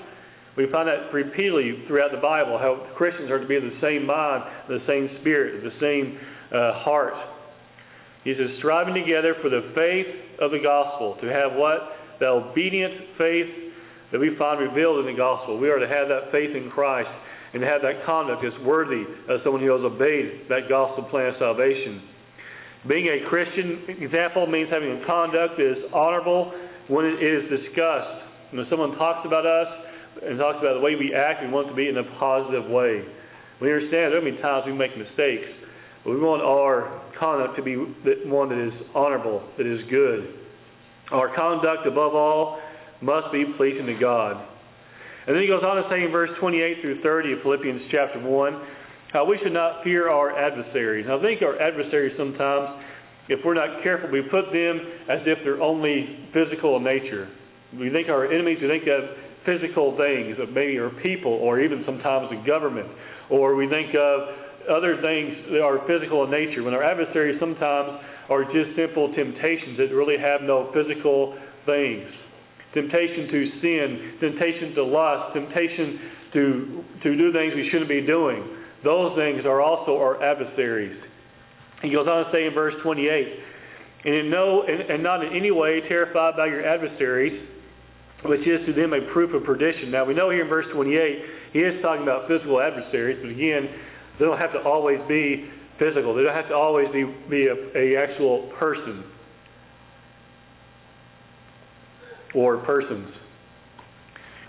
we 0.57 0.67
find 0.71 0.87
that 0.87 1.13
repeatedly 1.13 1.83
throughout 1.87 2.11
the 2.11 2.19
Bible 2.19 2.57
how 2.59 2.91
Christians 2.97 3.31
are 3.31 3.39
to 3.39 3.47
be 3.47 3.55
of 3.55 3.63
the 3.63 3.79
same 3.81 4.05
mind, 4.05 4.43
the 4.67 4.83
same 4.87 5.09
spirit, 5.21 5.63
the 5.63 5.77
same 5.79 6.19
uh, 6.51 6.83
heart. 6.83 7.13
He 8.23 8.33
says, 8.35 8.59
striving 8.59 8.93
together 8.93 9.35
for 9.41 9.49
the 9.49 9.71
faith 9.73 10.41
of 10.41 10.51
the 10.51 10.59
gospel, 10.59 11.17
to 11.21 11.27
have 11.27 11.53
what? 11.53 11.79
The 12.19 12.27
obedient 12.27 13.17
faith 13.17 13.49
that 14.11 14.19
we 14.19 14.35
find 14.37 14.59
revealed 14.59 14.99
in 15.07 15.15
the 15.15 15.17
gospel. 15.17 15.57
We 15.57 15.69
are 15.69 15.79
to 15.79 15.87
have 15.87 16.07
that 16.09 16.31
faith 16.31 16.55
in 16.55 16.69
Christ 16.69 17.09
and 17.53 17.63
have 17.63 17.81
that 17.81 18.05
conduct 18.05 18.43
that's 18.43 18.59
worthy 18.63 19.03
of 19.27 19.39
someone 19.43 19.63
who 19.63 19.71
has 19.71 19.83
obeyed 19.83 20.47
that 20.49 20.69
gospel 20.69 21.07
plan 21.09 21.33
of 21.33 21.35
salvation. 21.39 22.03
Being 22.87 23.07
a 23.07 23.29
Christian 23.29 23.85
example 23.87 24.47
means 24.47 24.69
having 24.69 25.01
a 25.01 25.05
conduct 25.05 25.57
that 25.57 25.71
is 25.71 25.83
honorable 25.93 26.51
when 26.87 27.05
it 27.05 27.23
is 27.23 27.49
discussed. 27.49 28.51
When 28.51 28.65
someone 28.69 28.97
talks 28.97 29.25
about 29.25 29.45
us, 29.45 29.90
and 30.19 30.37
talks 30.37 30.59
about 30.59 30.75
the 30.75 30.83
way 30.83 30.95
we 30.95 31.13
act, 31.13 31.41
we 31.41 31.49
want 31.49 31.67
it 31.67 31.71
to 31.71 31.75
be 31.75 31.87
in 31.87 31.97
a 31.97 32.07
positive 32.19 32.69
way. 32.69 33.03
We 33.61 33.71
understand 33.71 34.11
there 34.11 34.19
are 34.19 34.25
many 34.25 34.41
times 34.41 34.65
we 34.65 34.73
make 34.73 34.97
mistakes, 34.97 35.47
but 36.03 36.11
we 36.11 36.19
want 36.19 36.41
our 36.41 37.01
conduct 37.19 37.55
to 37.57 37.63
be 37.63 37.75
one 38.27 38.49
that 38.49 38.59
is 38.59 38.73
honorable, 38.95 39.43
that 39.57 39.67
is 39.67 39.79
good. 39.89 40.41
Our 41.11 41.35
conduct, 41.35 41.85
above 41.85 42.15
all, 42.15 42.59
must 43.01 43.31
be 43.31 43.45
pleasing 43.57 43.85
to 43.85 43.97
God. 43.99 44.37
And 45.27 45.35
then 45.35 45.41
he 45.43 45.47
goes 45.47 45.63
on 45.63 45.77
to 45.77 45.85
say 45.89 46.03
in 46.03 46.11
verse 46.11 46.31
28 46.39 46.81
through 46.81 47.01
30 47.01 47.33
of 47.33 47.39
Philippians 47.43 47.81
chapter 47.91 48.19
1 48.19 48.61
how 49.13 49.25
we 49.25 49.37
should 49.43 49.53
not 49.53 49.83
fear 49.83 50.09
our 50.09 50.31
adversaries. 50.37 51.05
Now, 51.07 51.19
I 51.19 51.21
think 51.21 51.41
our 51.41 51.59
adversaries 51.61 52.15
sometimes, 52.17 52.81
if 53.27 53.39
we're 53.43 53.53
not 53.53 53.83
careful, 53.83 54.09
we 54.09 54.21
put 54.21 54.45
them 54.53 54.79
as 55.09 55.19
if 55.25 55.39
they're 55.43 55.61
only 55.61 56.29
physical 56.33 56.77
in 56.77 56.83
nature. 56.83 57.27
We 57.77 57.89
think 57.89 58.07
our 58.07 58.31
enemies, 58.31 58.59
we 58.61 58.69
think 58.69 58.83
of 58.87 59.03
physical 59.45 59.97
things, 59.97 60.37
maybe 60.53 60.77
or 60.77 60.89
people, 61.01 61.31
or 61.31 61.59
even 61.59 61.83
sometimes 61.85 62.29
the 62.29 62.41
government, 62.45 62.87
or 63.29 63.55
we 63.55 63.67
think 63.67 63.95
of 63.95 64.17
other 64.69 65.01
things 65.01 65.51
that 65.51 65.61
are 65.61 65.81
physical 65.87 66.23
in 66.25 66.31
nature. 66.31 66.63
When 66.63 66.73
our 66.73 66.83
adversaries 66.83 67.39
sometimes 67.39 68.01
are 68.29 68.43
just 68.45 68.77
simple 68.77 69.13
temptations 69.13 69.77
that 69.77 69.89
really 69.93 70.17
have 70.17 70.41
no 70.41 70.71
physical 70.73 71.37
things. 71.65 72.05
Temptation 72.73 73.27
to 73.27 73.39
sin, 73.59 73.87
temptation 74.21 74.75
to 74.75 74.83
lust, 74.83 75.33
temptation 75.33 75.99
to, 76.33 76.83
to 77.03 77.17
do 77.17 77.33
things 77.33 77.53
we 77.55 77.67
shouldn't 77.71 77.89
be 77.89 78.05
doing. 78.05 78.45
Those 78.83 79.17
things 79.17 79.45
are 79.45 79.61
also 79.61 79.97
our 79.97 80.23
adversaries. 80.23 80.95
He 81.81 81.91
goes 81.91 82.07
on 82.07 82.25
to 82.25 82.31
say 82.31 82.45
in 82.45 82.53
verse 82.53 82.75
28, 82.83 83.27
and 84.05 84.15
in 84.15 84.29
no 84.29 84.63
and, 84.63 84.81
and 84.89 85.03
not 85.03 85.25
in 85.25 85.35
any 85.35 85.51
way 85.51 85.81
terrified 85.87 86.37
by 86.37 86.47
your 86.47 86.65
adversaries, 86.65 87.47
which 88.25 88.41
is 88.41 88.65
to 88.67 88.73
them 88.73 88.93
a 88.93 89.11
proof 89.13 89.33
of 89.33 89.43
perdition. 89.43 89.91
Now 89.91 90.05
we 90.05 90.13
know 90.13 90.29
here 90.29 90.43
in 90.43 90.49
verse 90.49 90.67
28, 90.73 90.93
he 91.53 91.59
is 91.59 91.81
talking 91.81 92.03
about 92.03 92.27
physical 92.27 92.61
adversaries, 92.61 93.17
but 93.21 93.31
again, 93.31 93.67
they 94.19 94.25
don't 94.25 94.37
have 94.37 94.53
to 94.53 94.61
always 94.61 94.99
be 95.07 95.49
physical. 95.79 96.13
They 96.13 96.23
don't 96.23 96.35
have 96.35 96.49
to 96.49 96.55
always 96.55 96.87
be, 96.93 97.03
be 97.29 97.47
a, 97.47 97.57
a 97.73 97.97
actual 97.97 98.51
person 98.59 99.03
or 102.35 102.57
persons. 102.59 103.09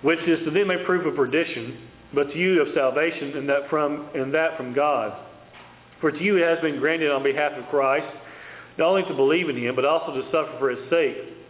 Which 0.03 0.21
is 0.21 0.45
to 0.45 0.51
them 0.51 0.71
a 0.71 0.85
proof 0.85 1.07
of 1.07 1.17
perdition, 1.17 1.89
but 2.15 2.25
to 2.25 2.37
you 2.37 2.61
of 2.61 2.69
salvation, 2.75 3.39
and 3.39 3.49
that 3.49 3.71
from 3.71 4.11
and 4.15 4.35
that 4.35 4.57
from 4.57 4.75
God. 4.75 5.17
For 6.01 6.11
to 6.11 6.19
you 6.19 6.37
it 6.37 6.43
has 6.43 6.61
been 6.61 6.79
granted 6.81 7.11
on 7.11 7.23
behalf 7.23 7.53
of 7.57 7.71
Christ, 7.71 8.11
not 8.77 8.89
only 8.89 9.03
to 9.09 9.15
believe 9.15 9.49
in 9.49 9.57
him, 9.57 9.75
but 9.77 9.85
also 9.85 10.13
to 10.13 10.23
suffer 10.27 10.59
for 10.59 10.71
his 10.71 10.91
sake 10.91 11.42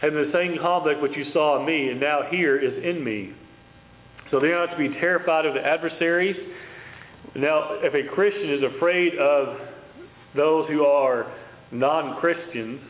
having 0.00 0.18
the 0.18 0.30
same 0.32 0.56
conduct 0.62 1.02
which 1.02 1.12
you 1.16 1.24
saw 1.32 1.60
in 1.60 1.66
me, 1.66 1.90
and 1.90 2.00
now 2.00 2.22
here 2.30 2.56
is 2.56 2.84
in 2.84 3.02
me. 3.02 3.32
So 4.30 4.40
they 4.40 4.48
are 4.48 4.66
not 4.66 4.76
to 4.76 4.78
be 4.78 4.94
terrified 5.00 5.46
of 5.46 5.54
the 5.54 5.60
adversaries. 5.60 6.36
Now, 7.34 7.78
if 7.82 7.94
a 7.94 8.14
Christian 8.14 8.54
is 8.54 8.62
afraid 8.76 9.14
of 9.18 9.56
those 10.36 10.68
who 10.68 10.84
are 10.84 11.32
non 11.72 12.20
Christians, 12.20 12.80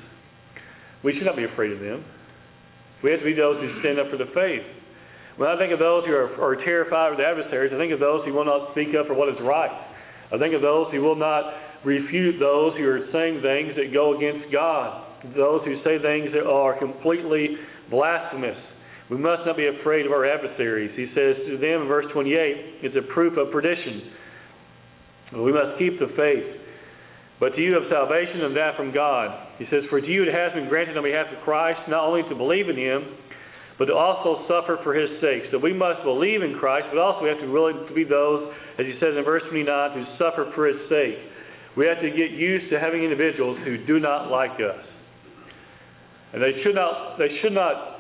we 1.05 1.15
should 1.15 1.25
not 1.25 1.37
be 1.37 1.45
afraid 1.45 1.73
of 1.73 1.81
them. 1.81 2.05
We 3.03 3.11
have 3.11 3.21
to 3.21 3.27
be 3.27 3.35
those 3.35 3.61
who 3.61 3.81
stand 3.81 3.99
up 3.99 4.11
for 4.11 4.19
the 4.19 4.31
faith. 4.35 4.67
When 5.37 5.49
I 5.49 5.57
think 5.57 5.73
of 5.73 5.79
those 5.79 6.05
who 6.05 6.13
are, 6.13 6.35
are 6.43 6.57
terrified 6.57 7.13
of 7.13 7.19
the 7.19 7.25
adversaries, 7.25 7.71
I 7.73 7.79
think 7.79 7.93
of 7.93 8.01
those 8.01 8.27
who 8.27 8.35
will 8.35 8.45
not 8.45 8.73
speak 8.73 8.89
up 8.99 9.07
for 9.07 9.15
what 9.15 9.29
is 9.29 9.39
right. 9.41 9.71
I 10.35 10.39
think 10.39 10.53
of 10.53 10.63
those 10.63 10.91
who 10.91 11.01
will 11.01 11.17
not 11.17 11.55
refute 11.85 12.41
those 12.41 12.75
who 12.77 12.85
are 12.85 13.07
saying 13.13 13.41
things 13.41 13.79
that 13.79 13.95
go 13.95 14.19
against 14.19 14.53
God, 14.53 15.08
those 15.37 15.63
who 15.65 15.77
say 15.85 15.99
things 16.01 16.31
that 16.35 16.47
are 16.47 16.79
completely 16.79 17.57
blasphemous. 17.91 18.57
We 19.11 19.17
must 19.17 19.47
not 19.47 19.57
be 19.57 19.67
afraid 19.67 20.05
of 20.05 20.13
our 20.13 20.27
adversaries. 20.27 20.93
He 20.95 21.09
says 21.15 21.37
to 21.49 21.57
them 21.57 21.83
in 21.83 21.89
verse 21.89 22.07
28, 22.13 22.85
it's 22.85 22.97
a 22.97 23.13
proof 23.13 23.39
of 23.39 23.51
perdition. 23.51 24.13
We 25.33 25.53
must 25.53 25.79
keep 25.79 25.99
the 25.99 26.13
faith. 26.17 26.45
But 27.41 27.55
to 27.55 27.61
you 27.63 27.77
of 27.77 27.85
salvation 27.89 28.43
and 28.43 28.57
that 28.57 28.77
from 28.77 28.93
God. 28.93 29.31
He 29.59 29.67
says, 29.71 29.87
For 29.89 30.01
to 30.01 30.07
you 30.07 30.25
it 30.25 30.35
has 30.35 30.53
been 30.53 30.69
granted 30.69 30.97
on 30.97 31.05
behalf 31.05 31.27
of 31.31 31.43
Christ 31.45 31.81
not 31.89 32.05
only 32.05 32.23
to 32.29 32.35
believe 32.35 32.69
in 32.69 32.77
him, 32.77 33.17
but 33.79 33.87
to 33.87 33.95
also 33.95 34.43
suffer 34.51 34.83
for 34.83 34.93
his 34.93 35.09
sake. 35.23 35.47
So 35.55 35.59
we 35.59 35.73
must 35.73 36.03
believe 36.03 36.43
in 36.43 36.59
Christ, 36.59 36.91
but 36.91 36.99
also 36.99 37.23
we 37.23 37.31
have 37.31 37.39
to 37.39 37.47
to 37.47 37.95
be 37.95 38.03
those, 38.03 38.53
as 38.77 38.85
he 38.85 38.99
says 38.99 39.15
in 39.15 39.23
verse 39.23 39.47
29, 39.49 39.71
who 39.95 40.05
suffer 40.19 40.51
for 40.55 40.67
his 40.67 40.83
sake. 40.91 41.15
We 41.79 41.87
have 41.87 42.03
to 42.03 42.11
get 42.11 42.35
used 42.35 42.75
to 42.75 42.81
having 42.81 43.05
individuals 43.07 43.57
who 43.63 43.87
do 43.87 44.01
not 44.01 44.35
like 44.35 44.59
us. 44.59 44.83
And 46.33 46.43
they 46.43 46.61
should 46.63 46.75
not 46.75 47.19
they 47.19 47.29
should 47.43 47.53
not 47.53 47.99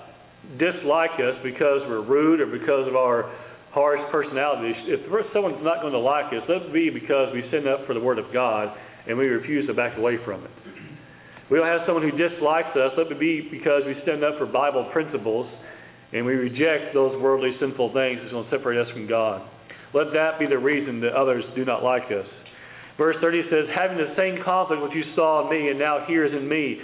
dislike 0.59 1.17
us 1.19 1.37
because 1.43 1.83
we're 1.89 2.05
rude 2.05 2.41
or 2.41 2.47
because 2.47 2.87
of 2.87 2.97
our 2.97 3.33
harsh 3.73 4.01
personality. 4.11 4.73
If 4.87 5.05
someone's 5.33 5.63
not 5.63 5.81
going 5.81 5.93
to 5.93 5.99
like 5.99 6.33
us, 6.33 6.45
let 6.49 6.69
it 6.69 6.73
be 6.73 6.91
because 6.91 7.33
we 7.33 7.45
stand 7.49 7.69
up 7.69 7.87
for 7.87 7.95
the 7.95 8.01
Word 8.01 8.19
of 8.19 8.33
God 8.33 8.75
and 9.07 9.17
we 9.17 9.27
refuse 9.27 9.67
to 9.69 9.75
back 9.75 9.97
away 9.99 10.17
from 10.25 10.45
it. 10.45 10.51
We 11.51 11.57
don't 11.57 11.67
have 11.67 11.87
someone 11.87 12.05
who 12.05 12.13
dislikes 12.13 12.77
us. 12.77 12.93
Let 12.97 13.09
it 13.09 13.21
be 13.21 13.49
because 13.51 13.83
we 13.87 13.97
stand 14.03 14.23
up 14.25 14.37
for 14.39 14.47
Bible 14.47 14.89
principles 14.93 15.49
and 16.13 16.25
we 16.25 16.35
reject 16.35 16.93
those 16.93 17.21
worldly 17.21 17.57
sinful 17.61 17.93
things 17.93 18.21
that's 18.21 18.33
going 18.33 18.45
to 18.45 18.51
separate 18.51 18.81
us 18.81 18.89
from 18.93 19.09
God. 19.09 19.43
Let 19.95 20.13
that 20.13 20.39
be 20.39 20.47
the 20.47 20.59
reason 20.59 21.01
that 21.01 21.13
others 21.13 21.45
do 21.57 21.65
not 21.65 21.83
like 21.83 22.05
us. 22.13 22.29
Verse 22.97 23.17
30 23.21 23.43
says, 23.49 23.65
having 23.75 23.97
the 23.97 24.13
same 24.17 24.43
conflict 24.45 24.83
which 24.83 24.93
you 24.93 25.05
saw 25.15 25.45
in 25.45 25.51
me 25.51 25.71
and 25.71 25.79
now 25.79 26.05
here 26.07 26.27
is 26.27 26.33
in 26.33 26.49
me. 26.49 26.81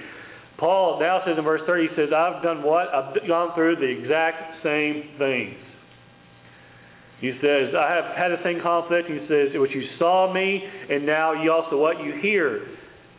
Paul 0.58 1.00
now 1.00 1.20
says 1.26 1.34
in 1.36 1.44
verse 1.44 1.62
30, 1.66 1.88
he 1.88 1.96
says, 1.96 2.08
I've 2.14 2.42
done 2.42 2.62
what? 2.62 2.88
I've 2.94 3.14
gone 3.26 3.54
through 3.54 3.76
the 3.76 3.90
exact 3.90 4.62
same 4.62 5.18
things. 5.18 5.56
He 7.20 7.32
says, 7.40 7.74
I 7.74 7.94
have 7.94 8.16
had 8.16 8.28
the 8.28 8.42
same 8.44 8.60
conflict. 8.62 9.08
He 9.08 9.18
says, 9.28 9.48
what 9.54 9.70
you 9.70 9.82
saw 9.98 10.32
me, 10.32 10.62
and 10.90 11.06
now 11.06 11.32
you 11.32 11.50
also 11.50 11.76
what 11.76 11.98
you 12.04 12.20
hear 12.20 12.66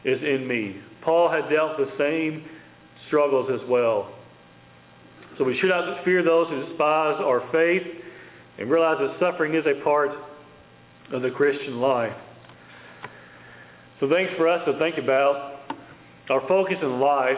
is 0.03 0.19
in 0.21 0.47
me. 0.47 0.79
Paul 1.03 1.29
had 1.29 1.49
dealt 1.49 1.77
the 1.77 1.89
same 1.97 2.45
struggles 3.07 3.49
as 3.53 3.67
well. 3.69 4.13
So 5.37 5.43
we 5.43 5.57
should 5.59 5.69
not 5.69 6.05
fear 6.05 6.23
those 6.23 6.47
who 6.49 6.67
despise 6.67 7.19
our 7.19 7.41
faith 7.51 7.83
and 8.57 8.69
realize 8.69 8.97
that 8.99 9.17
suffering 9.19 9.55
is 9.55 9.63
a 9.65 9.83
part 9.83 10.11
of 11.11 11.21
the 11.21 11.29
Christian 11.31 11.81
life. 11.81 12.15
So 13.99 14.07
things 14.09 14.29
for 14.37 14.47
us 14.47 14.61
to 14.65 14.77
think 14.79 14.95
about. 15.01 15.54
Our 16.29 16.41
focus 16.47 16.77
in 16.81 16.99
life, 16.99 17.37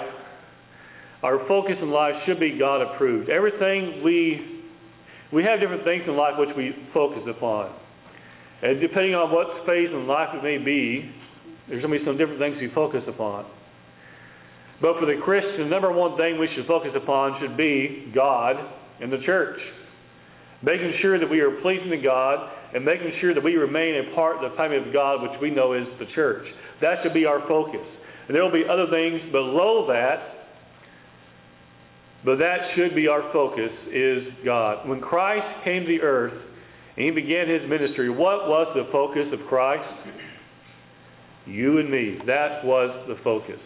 our 1.23 1.45
focus 1.47 1.75
in 1.81 1.91
life 1.91 2.13
should 2.25 2.39
be 2.39 2.57
God 2.57 2.81
approved. 2.81 3.29
Everything 3.29 4.01
we 4.03 4.57
we 5.33 5.43
have 5.43 5.59
different 5.59 5.83
things 5.83 6.03
in 6.07 6.15
life 6.15 6.35
which 6.37 6.55
we 6.55 6.71
focus 6.93 7.23
upon. 7.27 7.75
And 8.61 8.79
depending 8.79 9.13
on 9.13 9.31
what 9.31 9.65
phase 9.67 9.89
in 9.91 10.07
life 10.07 10.29
it 10.33 10.41
may 10.41 10.57
be, 10.57 11.11
there's 11.67 11.83
going 11.83 11.93
to 11.93 11.99
be 11.99 12.05
some 12.05 12.17
different 12.17 12.39
things 12.39 12.55
we 12.61 12.71
focus 12.73 13.03
upon. 13.07 13.45
But 14.81 14.99
for 14.99 15.05
the 15.05 15.19
Christian, 15.23 15.67
the 15.67 15.69
number 15.69 15.91
one 15.91 16.15
thing 16.17 16.39
we 16.39 16.47
should 16.55 16.65
focus 16.65 16.91
upon 16.95 17.41
should 17.41 17.57
be 17.57 18.11
God 18.15 18.55
and 19.01 19.11
the 19.11 19.19
church. 19.25 19.59
Making 20.63 20.93
sure 21.01 21.19
that 21.19 21.29
we 21.29 21.41
are 21.41 21.59
pleasing 21.61 21.89
to 21.89 22.01
God 22.01 22.49
and 22.73 22.85
making 22.85 23.11
sure 23.19 23.33
that 23.33 23.43
we 23.43 23.55
remain 23.55 24.07
a 24.07 24.15
part 24.15 24.43
of 24.43 24.49
the 24.49 24.57
family 24.57 24.77
of 24.77 24.93
God, 24.93 25.21
which 25.21 25.39
we 25.41 25.51
know 25.51 25.73
is 25.73 25.85
the 25.99 26.07
church. 26.15 26.47
That 26.81 27.03
should 27.03 27.13
be 27.13 27.25
our 27.25 27.45
focus. 27.47 27.85
And 28.27 28.35
there 28.35 28.43
will 28.43 28.51
be 28.51 28.65
other 28.69 28.87
things 28.91 29.31
below 29.31 29.87
that 29.87 30.37
but 32.27 32.39
that 32.39 32.57
should 32.75 32.95
be 32.95 33.07
our 33.07 33.31
focus 33.31 33.71
is 33.87 34.23
God. 34.43 34.87
When 34.87 34.99
Christ 34.99 35.63
came 35.63 35.83
to 35.83 35.87
the 35.87 36.01
earth 36.01 36.33
and 36.97 37.05
he 37.05 37.11
began 37.11 37.47
his 37.47 37.69
ministry, 37.69 38.09
what 38.09 38.49
was 38.49 38.67
the 38.75 38.91
focus 38.91 39.27
of 39.31 39.47
Christ? 39.47 39.87
You 41.45 41.79
and 41.79 41.89
me. 41.89 42.17
That 42.25 42.65
was 42.65 43.07
the 43.07 43.15
focus. 43.23 43.59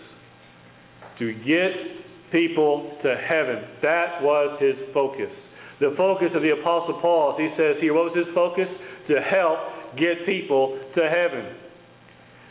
To 1.17 1.33
get 1.33 2.31
people 2.31 2.97
to 3.01 3.15
heaven. 3.15 3.63
That 3.81 4.21
was 4.21 4.61
his 4.61 4.75
focus. 4.93 5.31
The 5.79 5.95
focus 5.97 6.29
of 6.35 6.43
the 6.43 6.51
Apostle 6.51 6.99
Paul, 7.01 7.33
as 7.33 7.39
he 7.39 7.49
says 7.57 7.77
here, 7.81 7.95
what 7.95 8.13
was 8.13 8.25
his 8.25 8.35
focus? 8.35 8.67
To 9.09 9.15
help 9.21 9.97
get 9.97 10.25
people 10.27 10.79
to 10.95 11.01
heaven. 11.09 11.55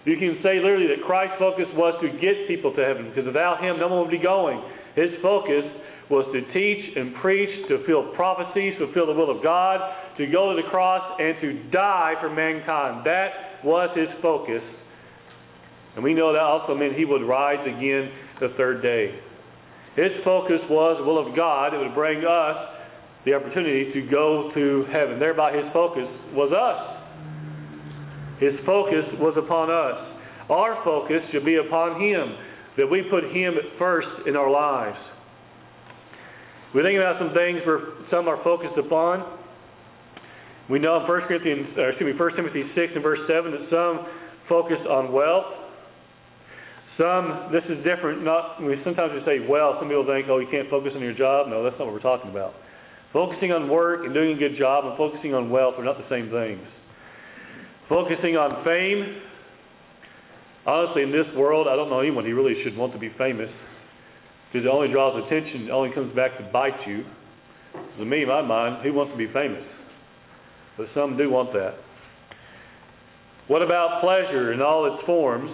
You 0.05 0.17
can 0.17 0.41
say 0.43 0.57
literally 0.57 0.89
that 0.89 1.05
Christ's 1.05 1.37
focus 1.39 1.67
was 1.75 1.93
to 2.01 2.09
get 2.21 2.49
people 2.49 2.73
to 2.75 2.83
heaven, 2.83 3.09
because 3.11 3.27
without 3.27 3.63
him, 3.63 3.79
no 3.79 3.89
one 3.89 4.01
would 4.01 4.11
be 4.11 4.23
going. 4.23 4.63
His 4.97 5.11
focus 5.21 5.65
was 6.09 6.27
to 6.33 6.41
teach 6.53 6.97
and 6.97 7.15
preach, 7.21 7.51
to 7.69 7.79
fulfill 7.79 8.15
prophecies, 8.17 8.75
fulfill 8.79 9.07
the 9.07 9.13
will 9.13 9.31
of 9.31 9.43
God, 9.43 9.79
to 10.17 10.27
go 10.27 10.55
to 10.55 10.61
the 10.61 10.69
cross, 10.69 11.21
and 11.21 11.37
to 11.41 11.71
die 11.71 12.15
for 12.21 12.29
mankind. 12.29 13.07
That 13.07 13.63
was 13.63 13.91
his 13.97 14.09
focus. 14.21 14.63
And 15.95 16.03
we 16.03 16.15
know 16.15 16.33
that 16.33 16.41
also 16.41 16.75
meant 16.75 16.97
he 16.97 17.05
would 17.05 17.23
rise 17.23 17.61
again 17.63 18.11
the 18.41 18.55
third 18.57 18.83
day. 18.83 19.21
His 19.97 20.13
focus 20.25 20.61
was 20.71 20.97
the 20.99 21.05
will 21.05 21.19
of 21.19 21.37
God. 21.37 21.75
It 21.75 21.79
would 21.79 21.95
bring 21.95 22.25
us 22.25 22.57
the 23.25 23.35
opportunity 23.35 23.93
to 23.93 24.09
go 24.11 24.51
to 24.55 24.87
heaven. 24.91 25.19
Thereby, 25.19 25.53
his 25.53 25.71
focus 25.73 26.09
was 26.33 26.53
us. 26.53 27.00
His 28.41 28.57
focus 28.65 29.05
was 29.21 29.37
upon 29.37 29.69
us. 29.71 30.01
Our 30.49 30.83
focus 30.83 31.21
should 31.31 31.45
be 31.45 31.57
upon 31.57 32.01
him, 32.01 32.35
that 32.77 32.89
we 32.89 33.05
put 33.11 33.25
him 33.31 33.55
first 33.79 34.09
in 34.27 34.35
our 34.35 34.51
lives. 34.51 34.99
We 36.75 36.83
think 36.83 36.97
about 36.97 37.21
some 37.21 37.35
things 37.35 37.61
where 37.67 38.01
some 38.11 38.27
are 38.27 38.43
focused 38.43 38.79
upon. 38.79 39.39
We 40.71 40.79
know 40.79 41.03
in 41.03 41.07
1 41.07 41.21
Corinthians, 41.29 41.77
or 41.77 41.91
excuse 41.91 42.15
me, 42.15 42.19
1 42.19 42.37
Timothy 42.37 42.65
6 42.75 42.93
and 42.95 43.03
verse 43.03 43.21
7 43.29 43.51
that 43.53 43.67
some 43.69 44.07
focus 44.49 44.79
on 44.89 45.13
wealth. 45.13 45.51
Some, 46.97 47.51
this 47.53 47.65
is 47.69 47.83
different. 47.85 48.23
Not, 48.25 48.63
we 48.63 48.77
sometimes 48.85 49.13
we 49.13 49.21
say 49.27 49.47
wealth. 49.47 49.77
Some 49.81 49.89
people 49.89 50.07
think, 50.07 50.27
oh, 50.31 50.39
you 50.39 50.49
can't 50.51 50.71
focus 50.71 50.93
on 50.95 51.03
your 51.03 51.15
job. 51.15 51.49
No, 51.49 51.63
that's 51.63 51.77
not 51.79 51.87
what 51.87 51.95
we're 51.95 52.07
talking 52.07 52.31
about. 52.31 52.55
Focusing 53.13 53.53
on 53.53 53.69
work 53.69 54.05
and 54.05 54.15
doing 54.15 54.37
a 54.37 54.39
good 54.39 54.57
job 54.57 54.87
and 54.87 54.97
focusing 54.97 55.35
on 55.35 55.51
wealth 55.51 55.75
are 55.77 55.85
not 55.85 55.99
the 55.99 56.09
same 56.09 56.31
things. 56.31 56.63
Focusing 57.91 58.37
on 58.39 58.63
fame. 58.63 59.21
Honestly, 60.65 61.03
in 61.03 61.11
this 61.11 61.27
world, 61.35 61.67
I 61.67 61.75
don't 61.75 61.91
know 61.91 61.99
anyone 61.99 62.25
who 62.25 62.37
really 62.37 62.55
should 62.63 62.77
want 62.77 62.93
to 62.93 63.01
be 63.01 63.11
famous 63.19 63.51
because 64.47 64.65
it 64.65 64.71
only 64.71 64.89
draws 64.95 65.19
attention, 65.27 65.67
it 65.67 65.71
only 65.71 65.91
comes 65.93 66.15
back 66.15 66.39
to 66.39 66.45
bite 66.53 66.87
you. 66.87 67.03
To 67.99 68.05
me, 68.05 68.23
in 68.23 68.29
my 68.29 68.43
mind, 68.43 68.85
who 68.87 68.95
wants 68.95 69.13
to 69.13 69.19
be 69.19 69.27
famous? 69.33 69.67
But 70.79 70.87
some 70.95 71.17
do 71.17 71.31
want 71.31 71.53
that. 71.53 71.75
What 73.49 73.63
about 73.63 74.01
pleasure 74.01 74.53
in 74.53 74.63
all 74.63 74.87
its 74.95 75.05
forms? 75.05 75.51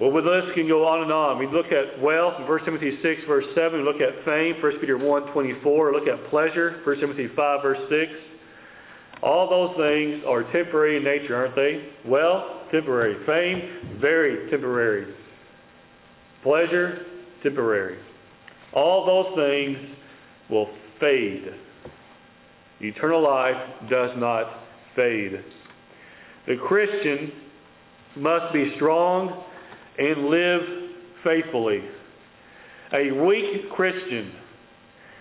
Well, 0.00 0.12
the 0.12 0.20
list 0.20 0.54
can 0.54 0.68
go 0.68 0.84
on 0.84 1.02
and 1.02 1.12
on. 1.12 1.38
We 1.40 1.48
look 1.48 1.72
at 1.72 2.00
wealth 2.00 2.34
in 2.38 2.46
1 2.46 2.64
Timothy 2.64 3.00
6, 3.00 3.20
verse 3.26 3.48
7. 3.56 3.80
We 3.80 3.84
look 3.84 4.00
at 4.04 4.24
fame, 4.24 4.60
1 4.60 4.80
Peter 4.80 4.96
1, 4.96 5.32
24. 5.32 5.92
We 5.92 5.98
look 5.98 6.08
at 6.08 6.28
pleasure, 6.28 6.80
1 6.84 7.00
Timothy 7.00 7.28
5, 7.34 7.62
verse 7.62 7.80
6. 7.88 8.27
All 9.22 9.48
those 9.50 9.76
things 9.76 10.22
are 10.26 10.44
temporary 10.52 10.96
in 10.96 11.04
nature, 11.04 11.34
aren't 11.34 11.56
they? 11.56 12.08
Wealth, 12.08 12.70
temporary. 12.70 13.16
Fame, 13.26 13.98
very 14.00 14.50
temporary. 14.50 15.12
Pleasure, 16.42 16.98
temporary. 17.42 17.98
All 18.74 19.06
those 19.06 19.34
things 19.36 19.96
will 20.50 20.68
fade. 21.00 21.46
Eternal 22.80 23.22
life 23.22 23.90
does 23.90 24.10
not 24.18 24.46
fade. 24.94 25.32
The 26.46 26.56
Christian 26.66 27.32
must 28.16 28.52
be 28.52 28.72
strong 28.76 29.44
and 29.98 30.26
live 30.26 30.60
faithfully. 31.24 31.80
A 32.92 33.10
weak 33.26 33.70
Christian 33.74 34.32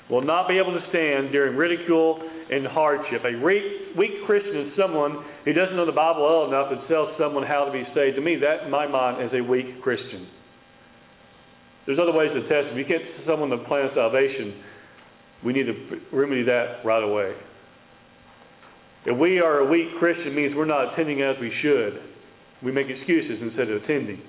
will 0.09 0.21
not 0.21 0.47
be 0.47 0.57
able 0.57 0.73
to 0.73 0.83
stand 0.89 1.31
during 1.31 1.55
ridicule 1.55 2.21
and 2.49 2.65
hardship. 2.65 3.23
A 3.25 3.35
weak, 3.43 4.25
Christian 4.25 4.67
is 4.67 4.71
someone 4.79 5.23
who 5.43 5.53
doesn't 5.53 5.75
know 5.75 5.85
the 5.85 5.91
Bible 5.91 6.23
well 6.23 6.47
enough 6.47 6.71
to 6.71 6.87
tell 6.87 7.13
someone 7.19 7.43
how 7.43 7.65
to 7.65 7.71
be 7.71 7.83
saved. 7.93 8.15
To 8.15 8.21
me, 8.21 8.37
that, 8.39 8.65
in 8.65 8.71
my 8.71 8.87
mind, 8.87 9.23
is 9.23 9.31
a 9.33 9.43
weak 9.43 9.81
Christian. 9.81 10.27
There's 11.85 11.99
other 11.99 12.13
ways 12.13 12.31
to 12.33 12.41
test. 12.47 12.71
If 12.71 12.77
you 12.77 12.85
can't 12.85 13.03
someone 13.27 13.49
the 13.49 13.63
plan 13.67 13.85
of 13.85 13.91
salvation, 13.95 14.63
we 15.43 15.53
need 15.53 15.67
to 15.67 15.99
remedy 16.11 16.43
that 16.43 16.83
right 16.83 17.03
away. 17.03 17.33
If 19.05 19.17
we 19.17 19.39
are 19.39 19.59
a 19.59 19.65
weak 19.65 19.87
Christian, 19.99 20.35
means 20.35 20.53
we're 20.55 20.65
not 20.65 20.93
attending 20.93 21.21
as 21.21 21.35
we 21.39 21.51
should. 21.61 21.99
We 22.63 22.71
make 22.71 22.87
excuses 22.87 23.39
instead 23.41 23.69
of 23.69 23.83
attending. 23.83 24.21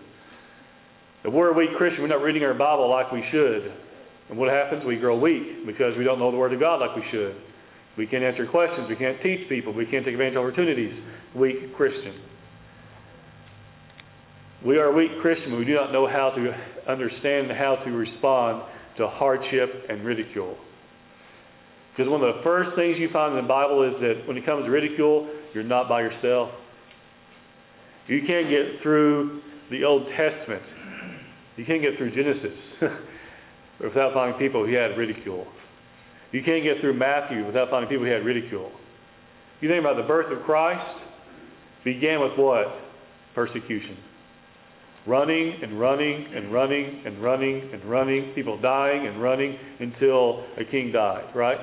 If 1.25 1.33
we're 1.33 1.51
a 1.51 1.55
weak 1.55 1.71
Christian, 1.77 2.03
we're 2.03 2.15
not 2.15 2.23
reading 2.23 2.45
our 2.45 2.55
Bible 2.55 2.89
like 2.89 3.11
we 3.11 3.25
should. 3.33 3.73
And 4.29 4.39
what 4.39 4.51
happens? 4.51 4.85
We 4.85 4.97
grow 4.97 5.19
weak 5.19 5.67
because 5.67 5.97
we 5.97 6.05
don't 6.05 6.19
know 6.19 6.31
the 6.31 6.37
Word 6.37 6.53
of 6.53 6.61
God 6.61 6.81
like 6.81 6.95
we 6.97 7.03
should. 7.11 7.37
We 7.97 8.07
can't 8.07 8.23
answer 8.23 8.47
questions. 8.47 8.89
We 8.89 8.97
can't 8.97 9.21
teach 9.23 9.49
people. 9.49 9.73
We 9.73 9.87
can't 9.87 10.05
take 10.05 10.15
advantage 10.15 10.37
of 10.37 10.45
opportunities. 10.45 10.95
Weak 11.35 11.75
Christian. 11.77 12.15
We 14.65 14.79
are 14.79 14.93
weak 14.93 15.11
Christians. 15.23 15.55
We 15.57 15.65
do 15.65 15.75
not 15.75 15.93
know 15.93 16.07
how 16.07 16.31
to 16.31 16.91
understand 16.91 17.51
how 17.53 17.77
to 17.85 17.91
respond 17.91 18.63
to 18.99 19.09
hardship 19.09 19.87
and 19.89 20.05
ridicule. 20.05 20.57
Because 21.97 22.11
one 22.11 22.23
of 22.23 22.37
the 22.37 22.43
first 22.45 22.77
things 22.77 22.97
you 22.99 23.09
find 23.13 23.37
in 23.37 23.43
the 23.43 23.49
Bible 23.49 23.83
is 23.83 24.01
that 24.01 24.29
when 24.29 24.37
it 24.37 24.47
comes 24.47 24.65
to 24.65 24.71
ridicule, 24.71 25.29
you're 25.55 25.65
not 25.65 25.89
by 25.89 26.03
yourself. 26.03 26.51
You 28.07 28.21
can't 28.27 28.49
get 28.49 28.83
through 28.83 29.43
the 29.71 29.85
Old 29.85 30.07
Testament. 30.17 30.63
You 31.57 31.65
can't 31.65 31.83
get 31.83 31.99
through 31.99 32.15
Genesis 32.15 32.57
without 33.83 34.13
finding 34.15 34.39
people 34.39 34.67
who 34.67 34.75
had 34.75 34.97
ridicule. 34.97 35.47
You 36.33 36.43
can't 36.45 36.63
get 36.63 36.81
through 36.81 36.95
Matthew 36.95 37.47
without 37.47 37.71
finding 37.71 37.89
people 37.89 38.05
who 38.05 38.13
had 38.13 38.25
ridicule. 38.25 38.71
You 39.61 39.69
think 39.69 39.81
about 39.81 39.97
the 39.97 40.07
birth 40.07 40.31
of 40.37 40.45
Christ, 40.45 41.01
began 41.85 42.21
with 42.21 42.39
what? 42.39 42.67
Persecution. 43.35 43.97
Running 45.07 45.61
and 45.63 45.81
running 45.81 46.27
and 46.35 46.53
running 46.53 47.03
and 47.07 47.23
running 47.23 47.71
and 47.73 47.85
running, 47.85 48.33
people 48.35 48.61
dying 48.61 49.07
and 49.07 49.23
running 49.23 49.57
until 49.81 50.45
a 50.59 50.65
king 50.71 50.93
died, 50.93 51.35
right? 51.35 51.59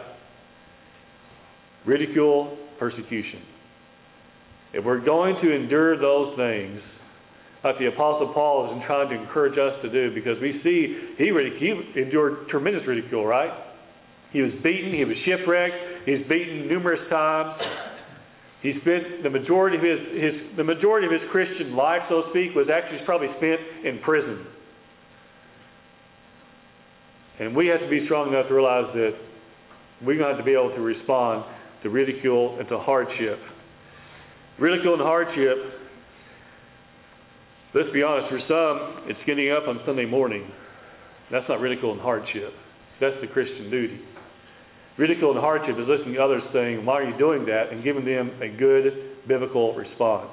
Ridicule, 1.86 2.58
persecution. 2.80 3.42
If 4.74 4.84
we're 4.84 5.04
going 5.06 5.36
to 5.44 5.56
endure 5.56 6.00
those 6.00 6.36
things, 6.36 6.82
like 7.66 7.80
the 7.80 7.88
Apostle 7.88 8.32
Paul 8.32 8.70
is 8.70 8.84
trying 8.86 9.10
to 9.10 9.18
encourage 9.18 9.58
us 9.58 9.82
to 9.82 9.90
do, 9.90 10.14
because 10.14 10.38
we 10.40 10.62
see 10.62 11.18
he, 11.18 11.34
he 11.34 12.00
endured 12.00 12.48
tremendous 12.50 12.86
ridicule, 12.88 13.26
right? 13.26 13.50
He 14.32 14.42
was 14.42 14.52
beaten, 14.62 14.94
he 14.94 15.04
was 15.04 15.18
shipwrecked, 15.26 16.06
he 16.06 16.12
was 16.12 16.22
beaten 16.30 16.68
numerous 16.68 17.02
times. 17.10 17.58
He 18.62 18.74
spent 18.82 19.24
the 19.24 19.30
majority 19.30 19.78
of 19.78 19.84
his, 19.84 20.00
his 20.14 20.58
the 20.58 20.64
majority 20.64 21.08
of 21.08 21.14
his 21.14 21.22
Christian 21.32 21.76
life, 21.76 22.02
so 22.10 22.22
to 22.22 22.30
speak, 22.30 22.54
was 22.56 22.68
actually 22.70 23.02
probably 23.06 23.30
spent 23.38 23.60
in 23.86 24.00
prison. 24.06 24.46
And 27.40 27.56
we 27.56 27.68
have 27.68 27.82
to 27.82 27.90
be 27.90 28.06
strong 28.06 28.30
enough 28.30 28.48
to 28.48 28.54
realize 28.54 28.94
that 28.94 29.12
we're 30.02 30.18
going 30.18 30.30
to 30.30 30.36
have 30.36 30.38
to 30.38 30.46
be 30.46 30.54
able 30.54 30.74
to 30.76 30.82
respond 30.82 31.46
to 31.84 31.90
ridicule 31.90 32.58
and 32.60 32.68
to 32.70 32.78
hardship. 32.78 33.40
Ridicule 34.60 34.94
and 34.94 35.04
hardship, 35.04 35.85
let's 37.76 37.92
be 37.92 38.02
honest, 38.02 38.32
for 38.32 38.40
some, 38.48 39.06
it's 39.12 39.20
getting 39.28 39.52
up 39.52 39.68
on 39.68 39.82
Sunday 39.86 40.06
morning. 40.06 40.50
That's 41.30 41.46
not 41.50 41.60
ridicule 41.60 41.92
and 41.92 42.02
hardship. 42.02 42.54
That's 43.02 43.16
the 43.22 43.28
Christian 43.28 43.70
duty. 43.70 44.00
Ridicule 44.98 45.32
and 45.32 45.40
hardship 45.40 45.76
is 45.78 45.86
listening 45.88 46.16
to 46.16 46.24
others 46.24 46.42
saying, 46.54 46.86
Why 46.86 47.02
are 47.02 47.10
you 47.10 47.18
doing 47.18 47.46
that? 47.46 47.72
and 47.72 47.84
giving 47.84 48.06
them 48.06 48.32
a 48.42 48.48
good 48.48 49.28
biblical 49.28 49.76
response. 49.76 50.32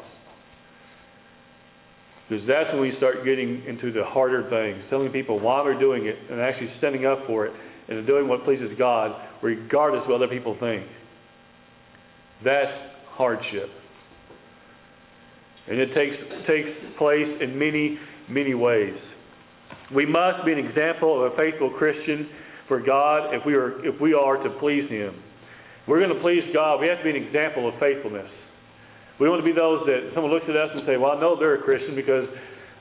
Because 2.28 2.46
that's 2.46 2.72
when 2.72 2.81
we 2.81 2.94
start 2.96 3.24
getting 3.24 3.64
into 3.66 3.92
the 3.92 4.05
harder 4.05 4.48
things, 4.48 4.85
telling 4.88 5.11
people 5.11 5.40
why 5.40 5.61
we're 5.62 5.78
doing 5.78 6.07
it 6.07 6.16
and 6.31 6.40
actually 6.40 6.70
standing 6.78 7.05
up 7.05 7.26
for 7.26 7.46
it 7.46 7.52
and 7.88 8.07
doing 8.07 8.28
what 8.28 8.44
pleases 8.44 8.70
God, 8.78 9.11
regardless 9.42 10.02
of 10.05 10.11
what 10.11 10.22
other 10.22 10.28
people 10.28 10.57
think. 10.61 10.87
That's 12.44 12.72
hardship. 13.11 13.68
And 15.68 15.79
it 15.79 15.94
takes, 15.94 16.16
takes 16.46 16.68
place 16.98 17.29
in 17.40 17.59
many, 17.59 17.98
many 18.29 18.55
ways. 18.55 18.98
We 19.94 20.07
must 20.07 20.44
be 20.44 20.53
an 20.53 20.59
example 20.59 21.25
of 21.25 21.33
a 21.33 21.37
faithful 21.37 21.70
Christian 21.70 22.29
for 22.68 22.81
God 22.81 23.35
if 23.35 23.44
we 23.44 23.55
are 23.55 23.85
if 23.85 24.01
we 24.01 24.14
are 24.14 24.40
to 24.42 24.51
please 24.59 24.88
Him. 24.88 25.12
If 25.83 25.88
we're 25.88 26.01
going 26.01 26.14
to 26.14 26.22
please 26.22 26.42
God. 26.55 26.81
We 26.81 26.88
have 26.88 26.98
to 26.98 27.05
be 27.05 27.11
an 27.11 27.20
example 27.20 27.68
of 27.68 27.75
faithfulness. 27.79 28.31
We 29.20 29.29
want 29.29 29.44
to 29.44 29.46
be 29.46 29.53
those 29.53 29.85
that 29.87 30.11
someone 30.14 30.33
looks 30.33 30.48
at 30.48 30.57
us 30.57 30.70
and 30.72 30.83
say, 30.87 30.96
"Well, 30.96 31.12
I 31.12 31.20
know 31.20 31.37
they're 31.38 31.61
a 31.61 31.62
Christian 31.62 31.94
because 31.94 32.25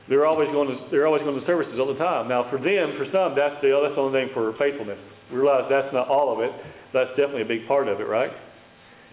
they're 0.08 0.24
always 0.24 0.48
going 0.50 0.72
to 0.72 0.76
they're 0.90 1.06
always 1.06 1.22
going 1.22 1.38
to 1.38 1.46
services 1.46 1.76
all 1.76 1.92
the 1.92 2.00
time." 2.00 2.28
Now, 2.28 2.48
for 2.48 2.56
them, 2.56 2.96
for 2.96 3.04
some, 3.12 3.36
that's 3.36 3.60
the 3.60 3.68
that's 3.76 3.94
the 3.94 4.00
only 4.00 4.16
thing 4.16 4.32
for 4.32 4.56
faithfulness. 4.56 4.98
We 5.30 5.36
realize 5.38 5.68
that's 5.68 5.92
not 5.92 6.08
all 6.08 6.32
of 6.32 6.40
it. 6.40 6.50
That's 6.96 7.10
definitely 7.20 7.44
a 7.44 7.50
big 7.52 7.68
part 7.68 7.88
of 7.88 8.00
it, 8.00 8.08
right? 8.08 8.32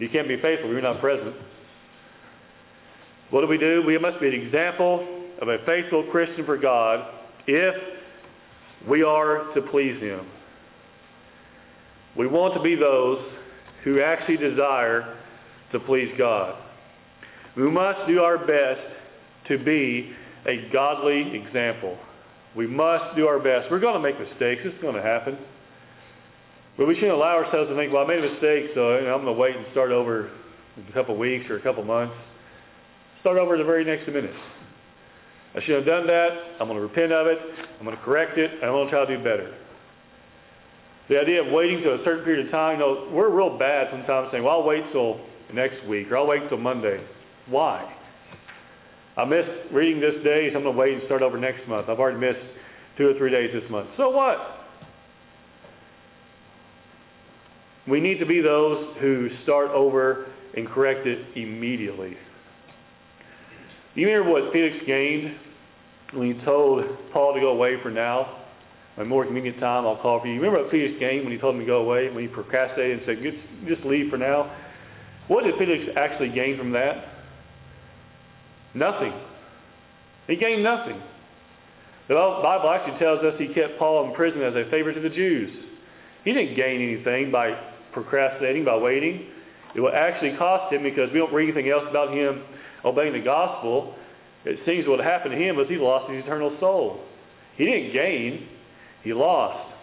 You 0.00 0.08
can't 0.08 0.28
be 0.28 0.40
faithful 0.40 0.68
if 0.68 0.72
you're 0.72 0.80
not 0.80 1.00
present. 1.04 1.36
What 3.30 3.42
do 3.42 3.46
we 3.46 3.58
do? 3.58 3.82
We 3.86 3.96
must 3.98 4.20
be 4.20 4.28
an 4.28 4.34
example 4.34 5.24
of 5.40 5.48
a 5.48 5.58
faithful 5.64 6.08
Christian 6.10 6.44
for 6.44 6.58
God 6.58 7.06
if 7.46 7.74
we 8.88 9.02
are 9.02 9.52
to 9.54 9.62
please 9.70 10.00
Him. 10.00 10.26
We 12.18 12.26
want 12.26 12.54
to 12.54 12.62
be 12.62 12.74
those 12.74 13.18
who 13.84 14.02
actually 14.02 14.36
desire 14.36 15.16
to 15.72 15.80
please 15.80 16.12
God. 16.18 16.58
We 17.56 17.70
must 17.70 18.08
do 18.08 18.18
our 18.20 18.38
best 18.38 18.80
to 19.48 19.58
be 19.58 20.12
a 20.46 20.70
godly 20.72 21.32
example. 21.34 21.98
We 22.56 22.66
must 22.66 23.16
do 23.16 23.26
our 23.26 23.38
best. 23.38 23.70
We're 23.70 23.80
going 23.80 23.94
to 23.94 24.00
make 24.00 24.18
mistakes. 24.18 24.62
It's 24.64 24.82
going 24.82 24.96
to 24.96 25.02
happen. 25.02 25.38
But 26.76 26.86
we 26.86 26.94
shouldn't 26.94 27.12
allow 27.12 27.36
ourselves 27.36 27.70
to 27.70 27.76
think, 27.76 27.92
well, 27.92 28.04
I 28.04 28.08
made 28.08 28.18
a 28.18 28.32
mistake, 28.32 28.70
so 28.74 28.90
I'm 28.90 29.22
going 29.22 29.26
to 29.26 29.40
wait 29.40 29.54
and 29.54 29.66
start 29.70 29.92
over 29.92 30.30
in 30.76 30.84
a 30.88 30.92
couple 30.92 31.14
of 31.14 31.20
weeks 31.20 31.46
or 31.48 31.58
a 31.58 31.62
couple 31.62 31.82
of 31.82 31.86
months. 31.86 32.14
Start 33.20 33.38
over 33.38 33.58
the 33.58 33.64
very 33.64 33.84
next 33.84 34.06
minute. 34.08 34.34
I 35.54 35.60
should 35.66 35.76
have 35.76 35.84
done 35.84 36.06
that. 36.06 36.28
I'm 36.60 36.68
going 36.68 36.78
to 36.78 36.82
repent 36.82 37.12
of 37.12 37.26
it. 37.26 37.38
I'm 37.78 37.84
going 37.84 37.96
to 37.96 38.02
correct 38.02 38.38
it. 38.38 38.50
I'm 38.62 38.70
going 38.70 38.86
to 38.86 38.90
try 38.90 39.04
to 39.04 39.16
do 39.16 39.22
better. 39.22 39.54
The 41.08 41.18
idea 41.18 41.42
of 41.42 41.52
waiting 41.52 41.82
to 41.82 41.94
a 41.94 41.98
certain 42.04 42.24
period 42.24 42.46
of 42.46 42.52
time, 42.52 42.78
you 42.78 42.86
know, 42.86 43.10
we're 43.12 43.34
real 43.34 43.58
bad 43.58 43.88
sometimes 43.90 44.28
saying, 44.30 44.44
well, 44.44 44.60
I'll 44.60 44.64
wait 44.64 44.84
till 44.92 45.20
next 45.52 45.84
week 45.88 46.10
or 46.10 46.18
I'll 46.18 46.26
wait 46.26 46.48
till 46.48 46.58
Monday. 46.58 47.04
Why? 47.48 47.92
I 49.16 49.24
missed 49.24 49.72
reading 49.72 50.00
this 50.00 50.22
day, 50.22 50.48
so 50.52 50.58
I'm 50.58 50.62
going 50.62 50.76
to 50.76 50.80
wait 50.80 50.94
and 50.94 51.02
start 51.06 51.22
over 51.22 51.36
next 51.36 51.68
month. 51.68 51.88
I've 51.88 51.98
already 51.98 52.20
missed 52.20 52.46
two 52.96 53.08
or 53.08 53.18
three 53.18 53.30
days 53.30 53.50
this 53.52 53.68
month. 53.70 53.88
So 53.96 54.08
what? 54.08 54.38
We 57.88 58.00
need 58.00 58.18
to 58.18 58.26
be 58.26 58.40
those 58.40 58.96
who 59.00 59.28
start 59.42 59.70
over 59.70 60.26
and 60.56 60.68
correct 60.68 61.06
it 61.06 61.36
immediately. 61.36 62.16
You 63.94 64.06
remember 64.08 64.30
what 64.30 64.52
Felix 64.52 64.76
gained 64.86 65.34
when 66.14 66.34
he 66.34 66.44
told 66.44 66.84
Paul 67.12 67.34
to 67.34 67.40
go 67.40 67.50
away 67.50 67.76
for 67.82 67.90
now? 67.90 68.40
a 69.00 69.04
more 69.04 69.24
convenient 69.24 69.58
time, 69.60 69.86
I'll 69.86 69.96
call 69.96 70.20
for 70.20 70.26
you. 70.26 70.40
Remember 70.40 70.64
at 70.64 70.70
Felix 70.70 70.98
game 71.00 71.24
when 71.24 71.32
he 71.32 71.38
told 71.38 71.54
him 71.54 71.60
to 71.60 71.66
go 71.66 71.80
away, 71.80 72.10
when 72.10 72.22
he 72.22 72.28
procrastinated 72.28 73.00
and 73.00 73.02
said, 73.06 73.68
just 73.68 73.86
leave 73.86 74.10
for 74.10 74.18
now? 74.18 74.52
What 75.28 75.44
did 75.44 75.54
Felix 75.58 75.88
actually 75.96 76.30
gain 76.30 76.58
from 76.58 76.72
that? 76.72 77.24
Nothing. 78.74 79.14
He 80.26 80.36
gained 80.36 80.62
nothing. 80.62 81.00
The 82.08 82.14
Bible 82.14 82.68
actually 82.68 82.98
tells 82.98 83.20
us 83.24 83.38
he 83.38 83.54
kept 83.54 83.78
Paul 83.78 84.10
in 84.10 84.14
prison 84.14 84.42
as 84.42 84.54
a 84.54 84.68
favor 84.70 84.92
to 84.92 85.00
the 85.00 85.08
Jews. 85.08 85.50
He 86.24 86.32
didn't 86.32 86.56
gain 86.56 86.82
anything 86.82 87.30
by 87.30 87.54
procrastinating, 87.92 88.64
by 88.64 88.76
waiting. 88.76 89.30
It 89.74 89.80
will 89.80 89.94
actually 89.94 90.36
cost 90.36 90.74
him 90.74 90.82
because 90.82 91.08
we 91.12 91.20
don't 91.20 91.32
read 91.32 91.48
anything 91.48 91.70
else 91.70 91.84
about 91.88 92.12
him 92.12 92.42
obeying 92.84 93.12
the 93.12 93.24
gospel. 93.24 93.94
It 94.44 94.58
seems 94.64 94.88
what 94.88 95.00
happened 95.00 95.32
to 95.32 95.40
him 95.40 95.56
was 95.56 95.66
he 95.68 95.76
lost 95.76 96.10
his 96.10 96.24
eternal 96.24 96.56
soul. 96.60 97.04
He 97.56 97.64
didn't 97.64 97.92
gain, 97.92 98.48
he 99.04 99.12
lost. 99.12 99.74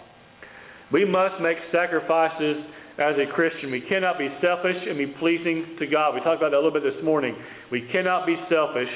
We 0.91 1.05
must 1.05 1.41
make 1.41 1.57
sacrifices 1.71 2.63
as 2.97 3.13
a 3.21 3.29
Christian. 3.33 3.71
We 3.71 3.81
cannot 3.86 4.17
be 4.17 4.29
selfish 4.41 4.77
and 4.88 4.97
be 4.97 5.13
pleasing 5.19 5.77
to 5.79 5.86
God. 5.86 6.15
We 6.15 6.21
talked 6.21 6.41
about 6.41 6.51
that 6.51 6.57
a 6.57 6.63
little 6.63 6.73
bit 6.73 6.83
this 6.83 7.03
morning. 7.03 7.36
We 7.71 7.88
cannot 7.91 8.25
be 8.25 8.36
selfish. 8.49 8.89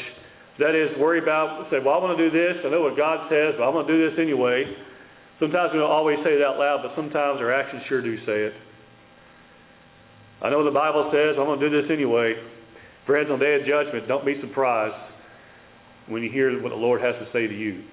That 0.58 0.74
is, 0.74 0.98
worry 0.98 1.22
about, 1.22 1.70
say, 1.70 1.78
well, 1.84 1.96
I 1.96 2.00
want 2.02 2.18
to 2.18 2.22
do 2.22 2.32
this. 2.34 2.64
I 2.66 2.70
know 2.70 2.82
what 2.82 2.98
God 2.98 3.30
says, 3.30 3.56
but 3.58 3.64
I'm 3.66 3.74
going 3.74 3.88
to 3.88 3.94
do 3.94 4.02
this 4.10 4.18
anyway. 4.18 4.66
Sometimes 5.40 5.74
we 5.74 5.80
don't 5.80 5.90
always 5.90 6.18
say 6.24 6.38
it 6.38 6.42
out 6.42 6.58
loud, 6.58 6.82
but 6.86 6.94
sometimes 6.96 7.42
our 7.42 7.52
actions 7.52 7.82
sure 7.90 8.02
do 8.02 8.18
say 8.26 8.50
it. 8.50 8.54
I 10.42 10.50
know 10.50 10.66
the 10.66 10.74
Bible 10.74 11.10
says, 11.14 11.38
I'm 11.38 11.46
going 11.46 11.60
to 11.60 11.70
do 11.70 11.82
this 11.82 11.90
anyway. 11.92 12.34
Friends, 13.06 13.30
on 13.32 13.40
the 13.40 13.46
day 13.46 13.56
of 13.56 13.62
judgment, 13.68 14.08
don't 14.08 14.26
be 14.26 14.40
surprised 14.42 14.96
when 16.08 16.22
you 16.24 16.32
hear 16.32 16.62
what 16.62 16.70
the 16.70 16.76
Lord 16.76 17.02
has 17.02 17.16
to 17.16 17.26
say 17.34 17.48
to 17.48 17.54
you. 17.54 17.84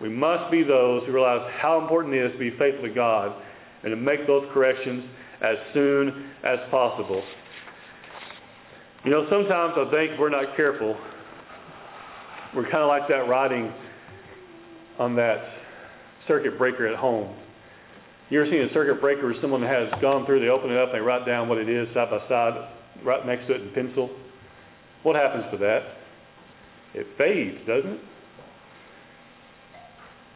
We 0.00 0.08
must 0.08 0.50
be 0.50 0.62
those 0.62 1.02
who 1.06 1.12
realize 1.12 1.50
how 1.60 1.80
important 1.80 2.14
it 2.14 2.26
is 2.26 2.32
to 2.32 2.38
be 2.38 2.50
faithful 2.58 2.88
to 2.88 2.94
God 2.94 3.34
and 3.82 3.90
to 3.90 3.96
make 3.96 4.26
those 4.26 4.44
corrections 4.52 5.04
as 5.42 5.56
soon 5.72 6.30
as 6.44 6.58
possible. 6.70 7.22
You 9.04 9.10
know, 9.10 9.26
sometimes 9.30 9.74
I 9.76 9.90
think 9.90 10.18
we're 10.18 10.30
not 10.30 10.56
careful, 10.56 10.96
we're 12.54 12.64
kind 12.64 12.82
of 12.82 12.88
like 12.88 13.08
that 13.08 13.28
riding 13.28 13.72
on 14.98 15.14
that 15.16 15.36
circuit 16.26 16.58
breaker 16.58 16.86
at 16.88 16.98
home. 16.98 17.36
You 18.28 18.40
ever 18.40 18.50
seen 18.50 18.62
a 18.62 18.74
circuit 18.74 19.00
breaker 19.00 19.26
where 19.26 19.40
someone 19.40 19.62
has 19.62 19.88
gone 20.02 20.26
through, 20.26 20.40
they 20.40 20.48
open 20.48 20.72
it 20.72 20.78
up, 20.78 20.88
and 20.88 20.96
they 20.96 21.00
write 21.00 21.24
down 21.24 21.48
what 21.48 21.58
it 21.58 21.68
is 21.68 21.86
side 21.94 22.10
by 22.10 22.18
side, 22.28 22.68
right 23.04 23.24
next 23.26 23.46
to 23.48 23.54
it 23.54 23.62
in 23.62 23.72
pencil? 23.72 24.10
What 25.02 25.16
happens 25.16 25.44
to 25.52 25.58
that? 25.58 25.80
It 26.94 27.06
fades, 27.18 27.58
doesn't 27.66 27.90
it? 27.92 28.00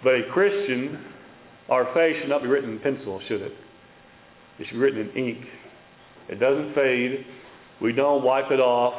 But 0.02 0.14
a 0.14 0.22
Christian, 0.32 1.04
our 1.68 1.84
faith 1.94 2.16
should 2.20 2.28
not 2.28 2.42
be 2.42 2.48
written 2.48 2.70
in 2.70 2.78
pencil, 2.80 3.20
should 3.28 3.42
it? 3.42 3.52
It 4.58 4.66
should 4.66 4.74
be 4.74 4.78
written 4.78 5.00
in 5.00 5.16
ink. 5.16 5.44
It 6.28 6.40
doesn't 6.40 6.74
fade. 6.74 7.24
We 7.82 7.92
don't 7.92 8.22
wipe 8.22 8.50
it 8.50 8.60
off. 8.60 8.94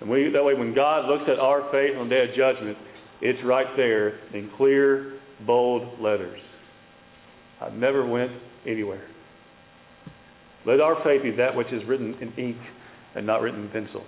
And 0.00 0.08
we, 0.08 0.30
that 0.32 0.44
way, 0.44 0.54
when 0.54 0.74
God 0.74 1.08
looks 1.08 1.28
at 1.30 1.38
our 1.38 1.70
faith 1.72 1.96
on 1.98 2.08
the 2.08 2.14
day 2.14 2.22
of 2.22 2.36
judgment, 2.36 2.78
it's 3.20 3.38
right 3.44 3.66
there 3.76 4.18
in 4.34 4.50
clear, 4.56 5.18
bold 5.44 6.00
letters. 6.00 6.40
I 7.60 7.70
never 7.70 8.06
went 8.06 8.30
anywhere. 8.66 9.06
Let 10.68 10.80
our 10.80 11.02
faith 11.02 11.22
be 11.22 11.30
that 11.30 11.56
which 11.56 11.72
is 11.72 11.80
written 11.88 12.12
in 12.20 12.30
ink 12.36 12.58
and 13.16 13.26
not 13.26 13.40
written 13.40 13.62
in 13.62 13.68
pencil. 13.70 14.04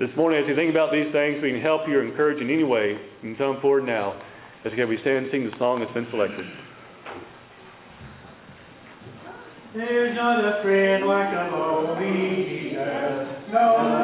This 0.00 0.08
morning, 0.16 0.42
as 0.42 0.48
you 0.48 0.56
think 0.56 0.70
about 0.70 0.90
these 0.90 1.12
things, 1.12 1.42
we 1.42 1.52
can 1.52 1.60
help 1.60 1.82
you 1.86 1.98
or 1.98 2.02
encourage 2.02 2.40
in 2.40 2.48
any 2.48 2.64
way. 2.64 2.96
You 3.20 3.34
can 3.34 3.36
come 3.36 3.60
forward 3.60 3.84
now 3.84 4.18
as 4.64 4.72
we 4.72 4.96
stand 5.02 5.26
and 5.26 5.28
sing 5.30 5.44
the 5.44 5.52
song 5.58 5.80
that's 5.80 5.92
been 5.92 6.06
selected. 6.10 6.46
There's 9.76 10.16
not 10.16 10.40
a 10.40 10.62
friend 10.62 11.04
like 11.04 11.28
a 11.28 11.54
lowly 11.54 12.48
Jesus. 12.48 13.52
No. 13.52 14.02